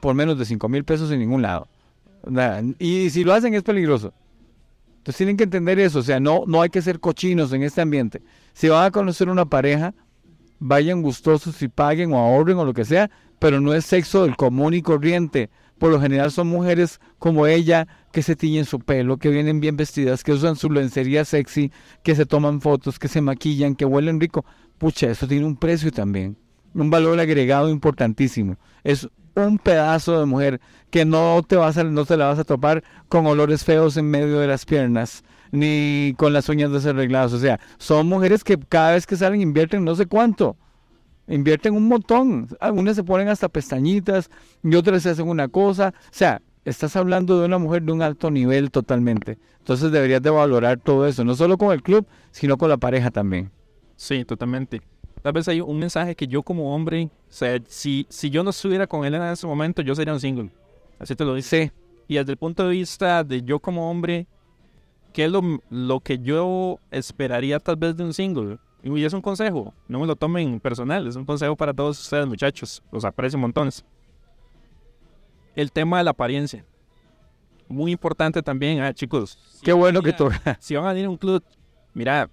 por 0.00 0.14
menos 0.14 0.38
de 0.38 0.44
5 0.44 0.68
mil 0.68 0.84
pesos 0.84 1.10
en 1.10 1.20
ningún 1.20 1.42
lado. 1.42 1.68
Y 2.78 3.10
si 3.10 3.24
lo 3.24 3.32
hacen 3.32 3.54
es 3.54 3.62
peligroso. 3.62 4.12
Entonces 4.98 5.16
tienen 5.16 5.36
que 5.36 5.44
entender 5.44 5.80
eso, 5.80 5.98
o 5.98 6.02
sea, 6.02 6.20
no, 6.20 6.44
no 6.46 6.62
hay 6.62 6.70
que 6.70 6.80
ser 6.80 7.00
cochinos 7.00 7.52
en 7.52 7.64
este 7.64 7.80
ambiente. 7.80 8.22
Si 8.52 8.68
van 8.68 8.84
a 8.84 8.90
conocer 8.92 9.28
una 9.28 9.44
pareja, 9.46 9.94
vayan 10.62 11.02
gustosos 11.02 11.60
y 11.62 11.68
paguen 11.68 12.12
o 12.12 12.18
ahorren 12.18 12.56
o 12.58 12.64
lo 12.64 12.72
que 12.72 12.84
sea, 12.84 13.10
pero 13.38 13.60
no 13.60 13.74
es 13.74 13.84
sexo 13.84 14.22
del 14.22 14.36
común 14.36 14.74
y 14.74 14.82
corriente. 14.82 15.50
Por 15.78 15.90
lo 15.90 16.00
general 16.00 16.30
son 16.30 16.46
mujeres 16.46 17.00
como 17.18 17.48
ella 17.48 17.88
que 18.12 18.22
se 18.22 18.36
tiñen 18.36 18.64
su 18.64 18.78
pelo, 18.78 19.16
que 19.16 19.30
vienen 19.30 19.58
bien 19.58 19.76
vestidas, 19.76 20.22
que 20.22 20.32
usan 20.32 20.54
su 20.54 20.70
lencería 20.70 21.24
sexy, 21.24 21.72
que 22.04 22.14
se 22.14 22.26
toman 22.26 22.60
fotos, 22.60 23.00
que 23.00 23.08
se 23.08 23.20
maquillan, 23.20 23.74
que 23.74 23.84
huelen 23.84 24.20
rico. 24.20 24.44
Pucha, 24.78 25.10
eso 25.10 25.26
tiene 25.26 25.44
un 25.44 25.56
precio 25.56 25.90
también, 25.90 26.36
un 26.74 26.90
valor 26.90 27.18
agregado 27.18 27.68
importantísimo. 27.68 28.56
Es 28.84 29.08
un 29.34 29.58
pedazo 29.58 30.20
de 30.20 30.26
mujer 30.26 30.60
que 30.90 31.04
no 31.04 31.42
te 31.44 31.56
vas 31.56 31.76
a, 31.78 31.82
no 31.82 32.04
te 32.04 32.16
la 32.16 32.26
vas 32.26 32.38
a 32.38 32.44
topar 32.44 32.84
con 33.08 33.26
olores 33.26 33.64
feos 33.64 33.96
en 33.96 34.08
medio 34.08 34.38
de 34.38 34.46
las 34.46 34.64
piernas 34.64 35.24
ni 35.52 36.14
con 36.16 36.32
las 36.32 36.48
uñas 36.48 36.72
desarregladas. 36.72 37.32
O 37.32 37.38
sea, 37.38 37.60
son 37.78 38.08
mujeres 38.08 38.42
que 38.42 38.58
cada 38.58 38.92
vez 38.92 39.06
que 39.06 39.16
salen 39.16 39.40
invierten 39.40 39.84
no 39.84 39.94
sé 39.94 40.06
cuánto. 40.06 40.56
Invierten 41.28 41.76
un 41.76 41.86
montón. 41.86 42.48
Algunas 42.58 42.96
se 42.96 43.04
ponen 43.04 43.28
hasta 43.28 43.48
pestañitas 43.48 44.28
y 44.64 44.74
otras 44.74 45.04
se 45.04 45.10
hacen 45.10 45.28
una 45.28 45.46
cosa. 45.46 45.94
O 45.96 46.08
sea, 46.10 46.42
estás 46.64 46.96
hablando 46.96 47.38
de 47.38 47.46
una 47.46 47.58
mujer 47.58 47.82
de 47.82 47.92
un 47.92 48.02
alto 48.02 48.30
nivel 48.30 48.70
totalmente. 48.70 49.38
Entonces 49.58 49.92
deberías 49.92 50.22
de 50.22 50.30
valorar 50.30 50.80
todo 50.80 51.06
eso, 51.06 51.24
no 51.24 51.36
solo 51.36 51.56
con 51.56 51.72
el 51.72 51.82
club, 51.82 52.06
sino 52.32 52.56
con 52.56 52.68
la 52.68 52.78
pareja 52.78 53.10
también. 53.10 53.50
Sí, 53.94 54.24
totalmente. 54.24 54.82
Tal 55.22 55.32
vez 55.32 55.46
hay 55.46 55.60
un 55.60 55.78
mensaje 55.78 56.16
que 56.16 56.26
yo 56.26 56.42
como 56.42 56.74
hombre, 56.74 57.04
o 57.04 57.32
sea, 57.32 57.60
si, 57.68 58.06
si 58.08 58.28
yo 58.28 58.42
no 58.42 58.50
estuviera 58.50 58.88
con 58.88 59.04
Elena 59.04 59.28
en 59.28 59.34
ese 59.34 59.46
momento, 59.46 59.80
yo 59.82 59.94
sería 59.94 60.12
un 60.12 60.18
single. 60.18 60.50
Así 60.98 61.14
te 61.14 61.24
lo 61.24 61.34
digo. 61.34 61.46
Sí. 61.46 61.70
Y 62.08 62.16
desde 62.16 62.32
el 62.32 62.38
punto 62.38 62.64
de 62.66 62.70
vista 62.70 63.22
de 63.22 63.42
yo 63.42 63.60
como 63.60 63.88
hombre, 63.88 64.26
¿qué 65.12 65.26
es 65.26 65.30
lo, 65.30 65.42
lo 65.70 66.00
que 66.00 66.18
yo 66.18 66.78
esperaría 66.90 67.58
tal 67.58 67.76
vez 67.76 67.96
de 67.96 68.04
un 68.04 68.14
single? 68.14 68.58
Y 68.82 69.04
es 69.04 69.12
un 69.12 69.20
consejo, 69.20 69.72
no 69.86 70.00
me 70.00 70.06
lo 70.06 70.16
tomen 70.16 70.58
personal, 70.58 71.06
es 71.06 71.14
un 71.14 71.24
consejo 71.24 71.54
para 71.54 71.72
todos 71.72 72.00
ustedes 72.00 72.26
muchachos, 72.26 72.82
los 72.90 73.04
aprecio 73.04 73.38
montones. 73.38 73.84
El 75.54 75.70
tema 75.70 75.98
de 75.98 76.04
la 76.04 76.10
apariencia. 76.10 76.64
Muy 77.68 77.92
importante 77.92 78.42
también, 78.42 78.80
ah, 78.80 78.92
chicos. 78.92 79.38
si 79.52 79.64
Qué 79.64 79.72
bueno 79.72 80.02
que 80.02 80.12
toca. 80.12 80.56
Si 80.60 80.74
van 80.74 80.96
a 80.96 80.98
ir 80.98 81.06
a 81.06 81.10
un 81.10 81.16
club, 81.16 81.42
mira, 81.94 82.28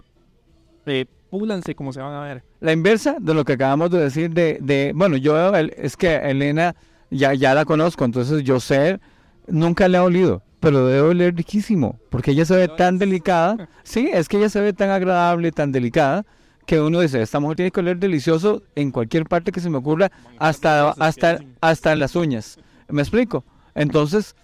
eh, 0.85 1.05
púlanse 1.29 1.75
como 1.75 1.93
se 1.93 2.01
van 2.01 2.13
a 2.13 2.21
ver. 2.21 2.43
La 2.59 2.71
inversa 2.71 3.17
de 3.19 3.33
lo 3.33 3.45
que 3.45 3.53
acabamos 3.53 3.91
de 3.91 3.99
decir 3.99 4.31
de, 4.31 4.57
de 4.59 4.91
bueno, 4.95 5.17
yo 5.17 5.55
es 5.55 5.95
que 5.95 6.15
Elena 6.15 6.75
ya, 7.11 7.33
ya 7.33 7.53
la 7.53 7.65
conozco, 7.65 8.05
entonces 8.05 8.43
yo 8.43 8.59
sé, 8.59 8.99
nunca 9.47 9.87
le 9.87 9.97
ha 9.97 10.03
olido, 10.03 10.41
pero 10.59 10.85
debe 10.87 11.01
oler 11.01 11.35
riquísimo, 11.35 11.99
porque 12.09 12.31
ella 12.31 12.45
se 12.45 12.55
ve 12.55 12.67
tan 12.67 12.97
delicada. 12.97 13.69
Sí, 13.83 14.09
es 14.13 14.27
que 14.27 14.37
ella 14.37 14.49
se 14.49 14.61
ve 14.61 14.71
tan 14.71 14.91
agradable, 14.91 15.51
tan 15.51 15.71
delicada, 15.71 16.23
que 16.67 16.79
uno 16.79 16.99
dice, 16.99 17.21
esta 17.21 17.39
mujer 17.39 17.55
tiene 17.55 17.71
que 17.71 17.79
oler 17.79 17.97
delicioso 17.97 18.61
en 18.75 18.91
cualquier 18.91 19.25
parte 19.25 19.51
que 19.51 19.61
se 19.61 19.69
me 19.69 19.77
ocurra, 19.77 20.11
hasta, 20.37 20.91
hasta, 20.91 21.39
hasta 21.59 21.93
en 21.93 21.99
las 21.99 22.15
uñas. 22.15 22.59
¿Me 22.87 23.01
explico? 23.01 23.43
Entonces, 23.73 24.35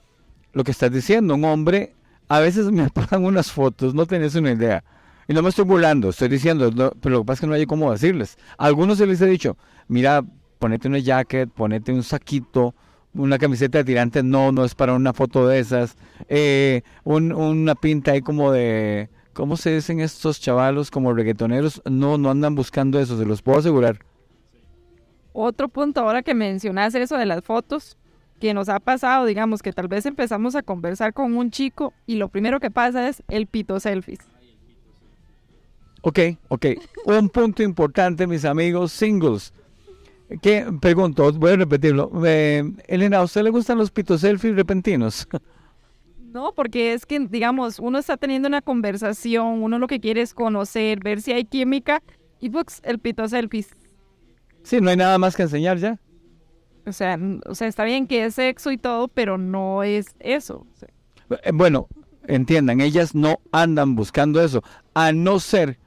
lo 0.54 0.64
que 0.64 0.72
estás 0.72 0.92
diciendo, 0.92 1.36
un 1.36 1.46
hombre, 1.46 1.94
a 2.28 2.40
veces 2.40 2.72
me 2.72 2.90
pasan 2.94 3.24
unas 3.24 3.52
fotos, 3.52 3.94
no 3.94 4.08
tenés 4.08 4.34
una 4.34 4.52
idea. 4.52 4.84
Y 5.28 5.34
no 5.34 5.44
me 5.44 5.50
estoy 5.50 5.66
burlando, 5.66 6.10
estoy 6.10 6.30
diciendo, 6.30 6.72
no, 6.72 6.92
pero 7.02 7.16
lo 7.16 7.22
que 7.22 7.26
pasa 7.28 7.34
es 7.34 7.42
que 7.42 7.48
no 7.48 7.54
hay 7.54 7.66
cómo 7.66 7.92
decirles. 7.92 8.38
A 8.58 8.66
algunos 8.66 8.98
se 8.98 9.06
les 9.06 9.22
he 9.22 9.28
dicho, 9.28 9.58
mira, 9.88 10.24
ponete 10.58 10.88
una 10.88 11.00
jacket, 11.00 11.50
ponete 11.50 11.92
un 11.92 12.02
saquito, 12.04 12.74
una 13.16 13.38
camiseta 13.38 13.80
de 13.80 13.84
tirantes, 13.86 14.24
no, 14.24 14.52
no 14.52 14.64
es 14.66 14.76
para 14.76 14.94
una 14.94 15.14
foto 15.14 15.48
de 15.48 15.60
esas. 15.60 15.96
Eh, 16.30 16.82
un- 17.04 17.32
una 17.34 17.74
pinta 17.76 18.12
ahí 18.12 18.22
como 18.22 18.52
de, 18.52 19.10
¿cómo 19.34 19.58
se 19.58 19.74
dicen 19.76 20.00
estos 20.00 20.40
chavalos 20.40 20.92
como 20.92 21.14
reggaetoneros? 21.14 21.82
No, 21.90 22.18
no 22.18 22.30
andan 22.30 22.56
buscando 22.56 23.00
eso, 23.00 23.18
se 23.18 23.26
los 23.26 23.42
puedo 23.42 23.60
asegurar. 23.60 24.00
Otro 25.34 25.68
punto 25.68 26.02
ahora 26.02 26.24
que 26.24 26.34
mencionas 26.34 26.96
eso 26.96 27.18
de 27.18 27.26
las 27.26 27.44
fotos, 27.44 27.98
que 28.40 28.54
nos 28.54 28.70
ha 28.70 28.80
pasado, 28.80 29.26
digamos, 29.26 29.62
que 29.62 29.74
tal 29.74 29.88
vez 29.88 30.06
empezamos 30.06 30.56
a 30.56 30.62
conversar 30.64 31.14
con 31.14 31.36
un 31.36 31.52
chico 31.52 31.94
y 32.06 32.16
lo 32.16 32.28
primero 32.30 32.60
que 32.60 32.70
pasa 32.72 33.08
es 33.08 33.24
el 33.30 33.48
pito 33.48 33.80
selfies. 33.80 34.20
Ok, 36.02 36.20
ok. 36.50 36.66
Un 37.06 37.30
punto 37.30 37.64
importante, 37.64 38.28
mis 38.28 38.46
amigos 38.46 38.92
singles. 38.92 39.54
Que 40.42 40.66
pregunto, 40.82 41.32
voy 41.34 41.52
a 41.52 41.56
repetirlo. 41.58 42.12
Eh, 42.26 42.64
Elena, 42.88 43.18
¿a 43.20 43.24
usted 43.24 43.44
le 43.44 43.52
gustan 43.52 43.78
los 43.78 43.92
pitos 43.92 44.22
selfies 44.22 44.56
repentinos? 44.56 45.28
No, 46.18 46.54
porque 46.54 46.94
es 46.94 47.06
que, 47.06 47.20
digamos, 47.20 47.80
uno 47.80 47.98
está 48.00 48.18
teniendo 48.18 48.48
una 48.48 48.62
conversación, 48.62 49.64
uno 49.64 49.80
lo 49.80 49.88
que 49.88 50.00
quiere 50.02 50.22
es 50.22 50.34
conocer, 50.34 51.00
ver 51.02 51.22
si 51.22 51.32
hay 51.32 51.46
química, 51.46 52.02
y 52.40 52.50
pues 52.50 52.82
el 52.84 53.00
pito 53.00 53.28
selfies. 53.28 53.70
sí, 54.64 54.82
no 54.82 54.90
hay 54.90 54.98
nada 54.98 55.18
más 55.18 55.36
que 55.36 55.44
enseñar 55.44 55.78
ya. 55.78 56.00
O 56.88 56.92
sea, 56.92 57.18
o 57.46 57.56
sea, 57.56 57.68
está 57.68 57.84
bien 57.84 58.06
que 58.08 58.26
es 58.26 58.36
sexo 58.36 58.72
y 58.72 58.78
todo, 58.78 59.08
pero 59.08 59.38
no 59.38 59.84
es 59.84 60.16
eso. 60.20 60.68
Eh, 61.30 61.52
Bueno, 61.54 61.88
entiendan, 62.28 62.82
ellas 62.82 63.16
no 63.16 63.40
andan 63.52 63.96
buscando 63.96 64.42
eso, 64.42 64.62
a 64.94 65.12
no 65.12 65.40
ser 65.40 65.80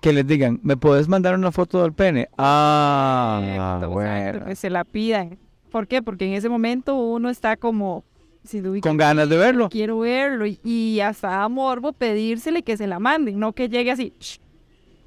que 0.00 0.12
les 0.12 0.26
digan, 0.26 0.60
¿me 0.62 0.76
puedes 0.76 1.08
mandar 1.08 1.34
una 1.34 1.50
foto 1.52 1.82
del 1.82 1.92
pene? 1.92 2.28
Ah, 2.38 3.84
bueno. 3.90 4.44
que 4.46 4.54
se 4.56 4.70
la 4.70 4.84
pidan. 4.84 5.38
¿Por 5.70 5.86
qué? 5.86 6.02
Porque 6.02 6.26
en 6.26 6.32
ese 6.34 6.48
momento 6.48 6.96
uno 6.96 7.28
está 7.30 7.56
como, 7.56 8.04
si 8.44 8.60
uy, 8.60 8.80
Con 8.80 8.96
ganas 8.96 9.28
de 9.28 9.36
verlo. 9.36 9.68
quiero 9.68 9.98
verlo, 10.00 10.46
y, 10.46 10.58
y 10.64 11.00
hasta 11.00 11.28
da 11.28 11.48
morbo 11.48 11.92
pedírsele 11.92 12.62
que 12.62 12.76
se 12.76 12.86
la 12.86 12.98
manden, 12.98 13.38
no 13.38 13.52
que 13.52 13.68
llegue 13.68 13.90
así, 13.90 14.14
sh, 14.18 14.38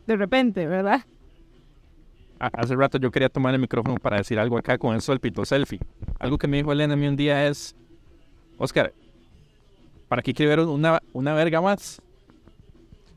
de 0.08 0.16
repente, 0.18 0.68
¿verdad? 0.68 1.02
A- 2.40 2.52
Hace 2.54 2.76
rato 2.76 2.98
yo 3.00 3.10
quería 3.12 3.30
tomar 3.30 3.54
el 3.56 3.62
micrófono 3.62 3.96
para 3.96 4.18
decir 4.18 4.38
algo 4.40 4.58
acá 4.58 4.78
con 4.78 4.96
eso 4.96 5.12
del 5.12 5.20
pito 5.20 5.46
selfie. 5.46 5.80
Algo 6.20 6.38
que 6.38 6.48
me 6.48 6.58
dijo 6.58 6.72
Elena 6.72 6.94
a 6.94 6.98
mí 6.98 7.08
un 7.08 7.16
día 7.16 7.48
es, 7.48 7.76
Oscar, 8.58 8.94
¿para 10.08 10.22
qué 10.22 10.34
quiere 10.34 10.56
ver 10.56 10.66
una, 10.68 11.00
una 11.14 11.34
verga 11.34 11.62
más? 11.62 12.02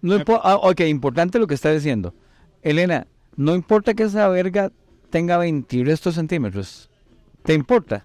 No 0.05 0.17
impo- 0.17 0.41
ah, 0.43 0.57
ok, 0.57 0.81
importante 0.81 1.39
lo 1.39 1.47
que 1.47 1.55
está 1.55 1.71
diciendo. 1.73 2.15
Elena, 2.63 3.07
no 3.37 3.55
importa 3.55 3.95
que 3.95 4.03
esa 4.03 4.29
verga 4.29 4.71
tenga 5.09 5.39
20 5.39 5.77
y 5.77 5.85
restos 5.85 6.15
centímetros. 6.17 6.91
¿Te 7.43 7.55
importa? 7.55 8.05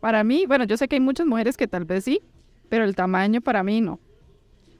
Para 0.00 0.22
mí, 0.24 0.46
bueno, 0.46 0.64
yo 0.64 0.76
sé 0.76 0.86
que 0.86 0.96
hay 0.96 1.00
muchas 1.00 1.26
mujeres 1.26 1.56
que 1.56 1.66
tal 1.66 1.84
vez 1.84 2.04
sí, 2.04 2.20
pero 2.68 2.84
el 2.84 2.94
tamaño 2.94 3.40
para 3.40 3.62
mí 3.62 3.80
no. 3.80 3.98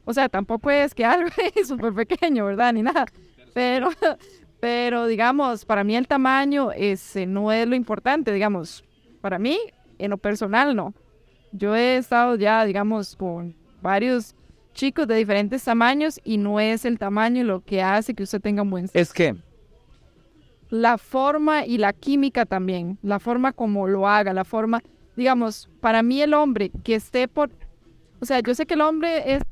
O 0.04 0.12
sea, 0.12 0.28
tampoco 0.28 0.70
es 0.70 0.94
que 0.94 1.04
algo 1.04 1.28
es 1.54 1.68
súper 1.68 1.92
pequeño, 1.92 2.46
¿verdad? 2.46 2.72
Ni 2.72 2.82
nada. 2.82 3.06
Pero, 3.52 3.90
pero 4.60 5.06
digamos, 5.06 5.64
para 5.64 5.82
mí 5.82 5.96
el 5.96 6.06
tamaño 6.06 6.70
ese 6.72 7.26
no 7.26 7.50
es 7.50 7.66
lo 7.66 7.74
importante, 7.74 8.32
digamos. 8.32 8.84
Para 9.20 9.38
mí, 9.38 9.58
en 9.98 10.10
lo 10.10 10.18
personal, 10.18 10.76
no. 10.76 10.94
Yo 11.52 11.74
he 11.74 11.96
estado 11.96 12.36
ya, 12.36 12.64
digamos, 12.64 13.14
con 13.16 13.54
varios 13.82 14.34
chicos 14.72 15.06
de 15.06 15.16
diferentes 15.16 15.62
tamaños 15.64 16.20
y 16.24 16.38
no 16.38 16.60
es 16.60 16.84
el 16.84 16.98
tamaño 16.98 17.44
lo 17.44 17.60
que 17.60 17.82
hace 17.82 18.14
que 18.14 18.22
usted 18.22 18.40
tenga 18.40 18.62
un 18.62 18.70
buen 18.70 18.88
sexo. 18.88 18.98
Es 18.98 19.12
que, 19.12 19.36
La 20.70 20.98
forma 20.98 21.66
y 21.66 21.78
la 21.78 21.92
química 21.92 22.46
también, 22.46 22.98
la 23.02 23.18
forma 23.18 23.52
como 23.52 23.86
lo 23.86 24.08
haga, 24.08 24.32
la 24.32 24.44
forma, 24.44 24.82
digamos, 25.16 25.68
para 25.80 26.02
mí 26.02 26.22
el 26.22 26.34
hombre 26.34 26.70
que 26.82 26.94
esté 26.94 27.28
por, 27.28 27.50
o 28.20 28.24
sea, 28.24 28.40
yo 28.40 28.54
sé 28.54 28.66
que 28.66 28.74
el 28.74 28.80
hombre 28.80 29.34
es 29.34 29.42